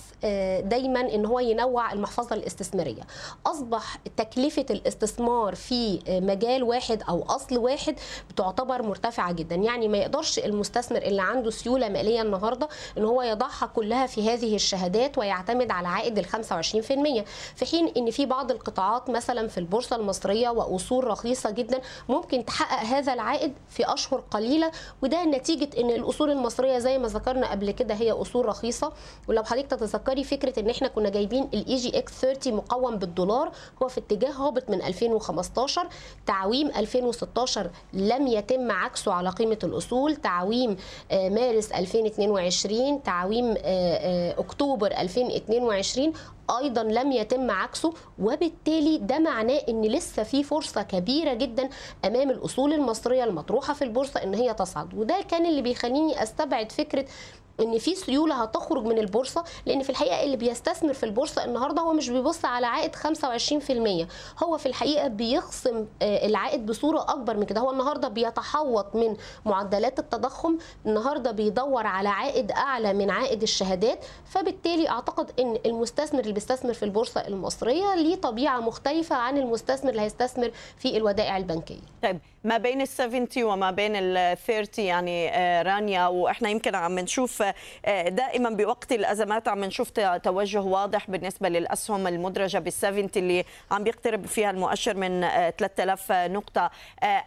دايما 0.64 1.00
إن 1.00 1.26
هو 1.26 1.40
ينوع 1.40 1.92
المحفظة 1.92 2.36
الاستثمارية. 2.36 3.02
أصبح 3.46 3.96
تكلفة 4.16 4.66
الاستثمار 4.70 5.54
في 5.54 6.00
مجال 6.08 6.62
واحد 6.62 7.02
أو 7.08 7.22
أصل 7.22 7.58
واحد 7.58 7.96
بتعتبر 8.30 8.82
مرتفعة 8.82 9.32
جدا. 9.32 9.54
يعني 9.54 9.88
ما 9.88 9.98
يقدرش 9.98 10.38
المستثمر 10.38 10.98
اللي 11.02 11.22
عنده 11.22 11.50
سيولة 11.50 11.88
مالية 11.88 12.22
النهارده 12.22 12.68
إن 12.98 13.04
هو 13.04 13.22
يضعها 13.22 13.66
كلها 13.66 14.06
في 14.06 14.30
هذه 14.30 14.54
الشهادات 14.54 15.18
ويعتمد 15.18 15.70
على 15.70 15.88
عائد 15.88 16.18
ال 16.18 16.26
25% 16.26 17.24
في 17.56 17.66
حين 17.70 17.92
إن 17.96 18.10
في 18.10 18.26
بعض 18.26 18.50
القطاعات 18.50 19.10
مثلا 19.10 19.48
في 19.48 19.58
البورصة 19.58 19.96
المصرية 19.96 20.48
وأصول 20.48 21.04
رخيصة 21.04 21.50
جدا 21.50 21.80
ممكن 22.08 22.44
تحقق 22.44 22.84
هذا 22.86 23.12
العائد 23.12 23.52
في 23.68 23.94
أشهر 23.94 24.20
قليلة 24.30 24.70
وده 25.02 25.24
نتيجة 25.24 25.80
إن 25.80 25.90
الأصول 25.90 26.33
المصرية 26.34 26.78
زي 26.78 26.98
ما 26.98 27.08
ذكرنا 27.08 27.50
قبل 27.50 27.70
كده 27.70 27.94
هي 27.94 28.12
أصول 28.12 28.46
رخيصة. 28.46 28.92
ولو 29.28 29.44
حضرتك 29.44 29.70
تتذكري 29.70 30.24
فكرة 30.24 30.60
إن 30.60 30.70
إحنا 30.70 30.88
كنا 30.88 31.08
جايبين 31.08 31.48
ال 31.54 31.76
EGX 31.76 32.12
30 32.20 32.54
مقوم 32.54 32.96
بالدولار 32.96 33.52
هو 33.82 33.88
في 33.88 33.98
اتجاه 34.00 34.30
هابط 34.32 34.70
من 34.70 34.82
2015 34.82 35.88
تعويم 36.26 36.68
2016 36.68 37.70
لم 37.92 38.26
يتم 38.26 38.70
عكسه 38.72 39.12
على 39.12 39.30
قيمة 39.30 39.58
الأصول 39.64 40.16
تعويم 40.16 40.76
مارس 41.12 41.72
2022 41.72 43.02
تعويم 43.02 43.54
أكتوبر 44.38 44.86
2022 44.92 46.12
أيضا 46.58 46.82
لم 46.82 47.12
يتم 47.12 47.50
عكسه 47.50 47.92
وبالتالي 48.18 48.98
ده 48.98 49.18
معناه 49.18 49.60
إن 49.68 49.82
لسه 49.82 50.22
في 50.22 50.42
فرصة 50.42 50.82
كبيرة 50.82 51.34
جدا 51.34 51.68
أمام 52.04 52.30
الأصول 52.30 52.72
المصرية 52.72 53.24
المطروحة 53.24 53.74
في 53.74 53.84
البورصة 53.84 54.22
إن 54.22 54.34
هي 54.34 54.54
تصعد. 54.54 54.94
وده 54.94 55.20
كان 55.30 55.46
اللي 55.46 55.62
بيخليني 55.62 56.22
أستبعد 56.22 56.72
فكرة 56.72 57.04
إن 57.60 57.78
في 57.78 57.94
سيولة 57.94 58.42
هتخرج 58.42 58.84
من 58.84 58.98
البورصة 58.98 59.44
لأن 59.66 59.82
في 59.82 59.90
الحقيقة 59.90 60.22
اللي 60.22 60.36
بيستثمر 60.36 60.92
في 60.92 61.02
البورصة 61.04 61.44
النهارده 61.44 61.82
هو 61.82 61.92
مش 61.92 62.08
بيبص 62.08 62.44
على 62.44 62.66
عائد 62.66 62.96
25% 62.96 64.42
هو 64.44 64.58
في 64.58 64.66
الحقيقة 64.66 65.08
بيخصم 65.08 65.86
العائد 66.02 66.66
بصورة 66.66 67.00
أكبر 67.00 67.36
من 67.36 67.44
كده. 67.46 67.60
هو 67.60 67.70
النهارده 67.70 68.08
بيتحوط 68.08 68.94
من 68.96 69.16
معدلات 69.46 69.98
التضخم 69.98 70.58
النهارده 70.86 71.30
بيدور 71.30 71.86
على 71.86 72.08
عائد 72.08 72.50
أعلى 72.52 72.92
من 72.92 73.10
عائد 73.10 73.42
الشهادات 73.42 74.04
فبالتالي 74.26 74.88
أعتقد 74.88 75.30
إن 75.40 75.58
المستثمر 75.66 76.20
اللي 76.20 76.32
بيستثمر 76.32 76.72
في 76.74 76.82
البورصة 76.84 77.20
المصرية 77.26 77.94
ليه 77.94 78.16
طبيعة 78.16 78.60
مختلفة 78.60 79.16
عن 79.16 79.38
المستثمر 79.38 79.90
اللي 79.90 80.02
هيستثمر 80.02 80.50
في 80.78 80.96
الودائع 80.96 81.36
البنكية. 81.36 81.78
طيب 82.02 82.18
ما 82.44 82.56
بين 82.58 82.80
ال 82.80 82.88
70 82.88 83.26
وما 83.42 83.70
بين 83.70 83.96
ال 83.96 84.36
30 84.46 84.84
يعني 84.84 85.30
رانيا 85.62 86.06
وإحنا 86.06 86.48
يمكن 86.48 86.74
عم 86.74 86.98
نشوف 86.98 87.43
دائما 88.08 88.50
بوقت 88.50 88.92
الأزمات 88.92 89.48
عم 89.48 89.64
نشوف 89.64 89.90
توجه 90.22 90.60
واضح 90.60 91.10
بالنسبة 91.10 91.48
للأسهم 91.48 92.06
المدرجة 92.06 92.58
بال 92.58 92.72
70 92.72 93.10
اللي 93.16 93.44
عم 93.70 93.84
بيقترب 93.84 94.26
فيها 94.26 94.50
المؤشر 94.50 94.96
من 94.96 95.20
3000 95.58 96.12
نقطة. 96.12 96.70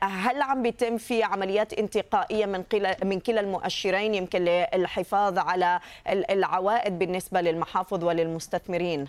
هل 0.02 0.42
عم 0.42 0.62
بيتم 0.64 0.98
في 0.98 1.24
عمليات 1.24 1.74
انتقائية 1.74 2.46
من 2.46 2.64
من 3.04 3.20
كلا 3.20 3.40
المؤشرين 3.40 4.16
يمكن 4.16 4.40
للحفاظ 4.46 5.38
على 5.38 5.80
العوائد 6.08 7.00
بالنسبة 7.00 7.42
للمحافظ 7.42 8.04
وللمستثمرين 8.04 9.08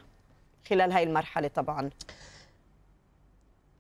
خلال 0.70 0.92
هاي 0.92 1.02
المرحلة 1.02 1.48
طبعا؟ 1.48 1.90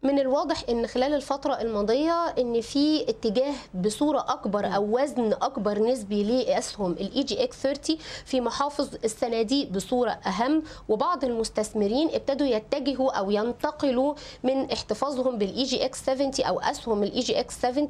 من 0.02 0.18
الواضح 0.18 0.64
إن 0.70 0.86
خلال 0.86 1.14
الفترة 1.14 1.60
الماضية 1.60 2.26
إن 2.38 2.60
في 2.60 3.10
اتجاه 3.10 3.54
بصورة 3.74 4.18
أكبر 4.28 4.66
أو 4.74 5.00
وزن 5.00 5.32
أكبر 5.32 5.78
نسبي 5.78 6.22
لاسهم 6.22 6.92
ال 6.92 7.22
EGX 7.22 7.56
30 7.62 7.96
في 8.24 8.40
محافظ 8.40 8.88
الصناديق 9.04 9.68
بصورة 9.68 10.10
أهم. 10.10 10.62
وبعض 10.88 11.24
المستثمرين 11.24 12.08
ابتدوا 12.14 12.46
يتجهوا 12.46 13.10
أو 13.12 13.30
ينتقلوا 13.30 14.14
من 14.44 14.70
احتفاظهم 14.72 15.38
بال 15.38 15.62
EGX 15.62 16.04
70 16.04 16.30
أو 16.40 16.60
أسهم 16.60 17.02
ال 17.02 17.20
EGX 17.20 17.54
70 17.60 17.88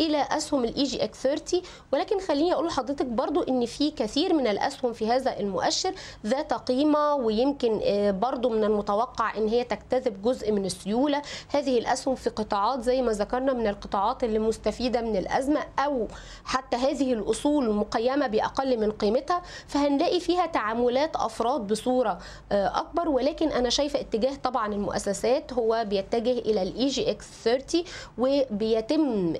إلى 0.00 0.26
أسهم 0.30 0.64
ال 0.64 0.82
EGX 0.82 1.22
30 1.22 1.60
ولكن 1.92 2.20
خليني 2.20 2.52
أقول 2.52 2.66
لحضرتك 2.66 3.06
برضو 3.06 3.42
إن 3.42 3.66
في 3.66 3.90
كثير 3.90 4.34
من 4.34 4.46
الأسهم 4.46 4.92
في 4.92 5.06
هذا 5.08 5.40
المؤشر 5.40 5.94
ذات 6.26 6.52
قيمه 6.52 7.14
ويمكن 7.14 7.80
برضو 8.20 8.48
من 8.48 8.64
المتوقع 8.64 9.36
إن 9.36 9.48
هي 9.48 9.64
تجتذب 9.64 10.22
جزء 10.22 10.52
من 10.52 10.64
السيولة. 10.64 11.22
هذه 11.52 11.78
الأسهم 11.78 12.14
في 12.14 12.30
قطاعات 12.30 12.80
زي 12.80 13.02
ما 13.02 13.12
ذكرنا 13.12 13.52
من 13.52 13.66
القطاعات 13.66 14.24
اللي 14.24 14.38
مستفيدة 14.38 15.00
من 15.00 15.16
الأزمة 15.16 15.60
أو 15.78 16.08
حتى 16.44 16.76
هذه 16.76 17.12
الأصول 17.12 17.74
مقيمة 17.74 18.26
بأقل 18.26 18.80
من 18.80 18.90
قيمتها 18.90 19.42
فهنلاقي 19.68 20.20
فيها 20.20 20.46
تعاملات 20.46 21.16
أفراد 21.16 21.66
بصورة 21.66 22.18
أكبر 22.52 23.08
ولكن 23.08 23.48
أنا 23.48 23.70
شايفة 23.70 24.00
اتجاه 24.00 24.34
طبعا 24.34 24.72
المؤسسات 24.72 25.52
هو 25.52 25.84
بيتجه 25.88 26.38
إلى 26.38 26.62
ال 26.62 26.86
EGX 26.86 27.26
30 27.44 27.82
وبيتم 28.18 29.32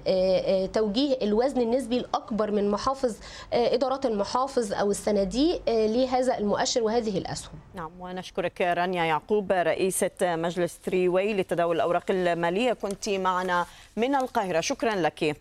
توجيه 0.72 1.18
الوزن 1.22 1.61
النسبي 1.61 1.96
الأكبر 1.98 2.50
من 2.50 2.70
محافظ 2.70 3.16
إدارات 3.52 4.06
المحافظ 4.06 4.72
أو 4.72 4.90
الصناديق 4.90 5.62
لهذا 5.68 6.38
المؤشر 6.38 6.82
وهذه 6.82 7.18
الأسهم. 7.18 7.52
نعم 7.74 7.90
ونشكرك 8.00 8.61
رانيا 8.61 9.04
يعقوب 9.04 9.52
رئيسة 9.52 10.11
مجلس 10.22 10.78
3 10.84 11.08
Way 11.09 11.34
لتداول 11.34 11.76
الأوراق 11.76 11.99
المالية 12.11 12.72
كنت 12.72 13.09
معنا 13.09 13.66
من 13.96 14.14
القاهرة. 14.14 14.61
شكرا 14.61 14.94
لك. 14.94 15.36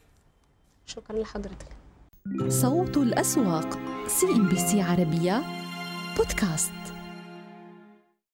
شكرا 0.86 1.16
لحضرتك. 1.18 1.68
صوت 2.48 2.98
الأسواق 2.98 3.80
CNBC 4.08 4.82
عربية 4.82 5.44
بودكاست. 6.18 6.79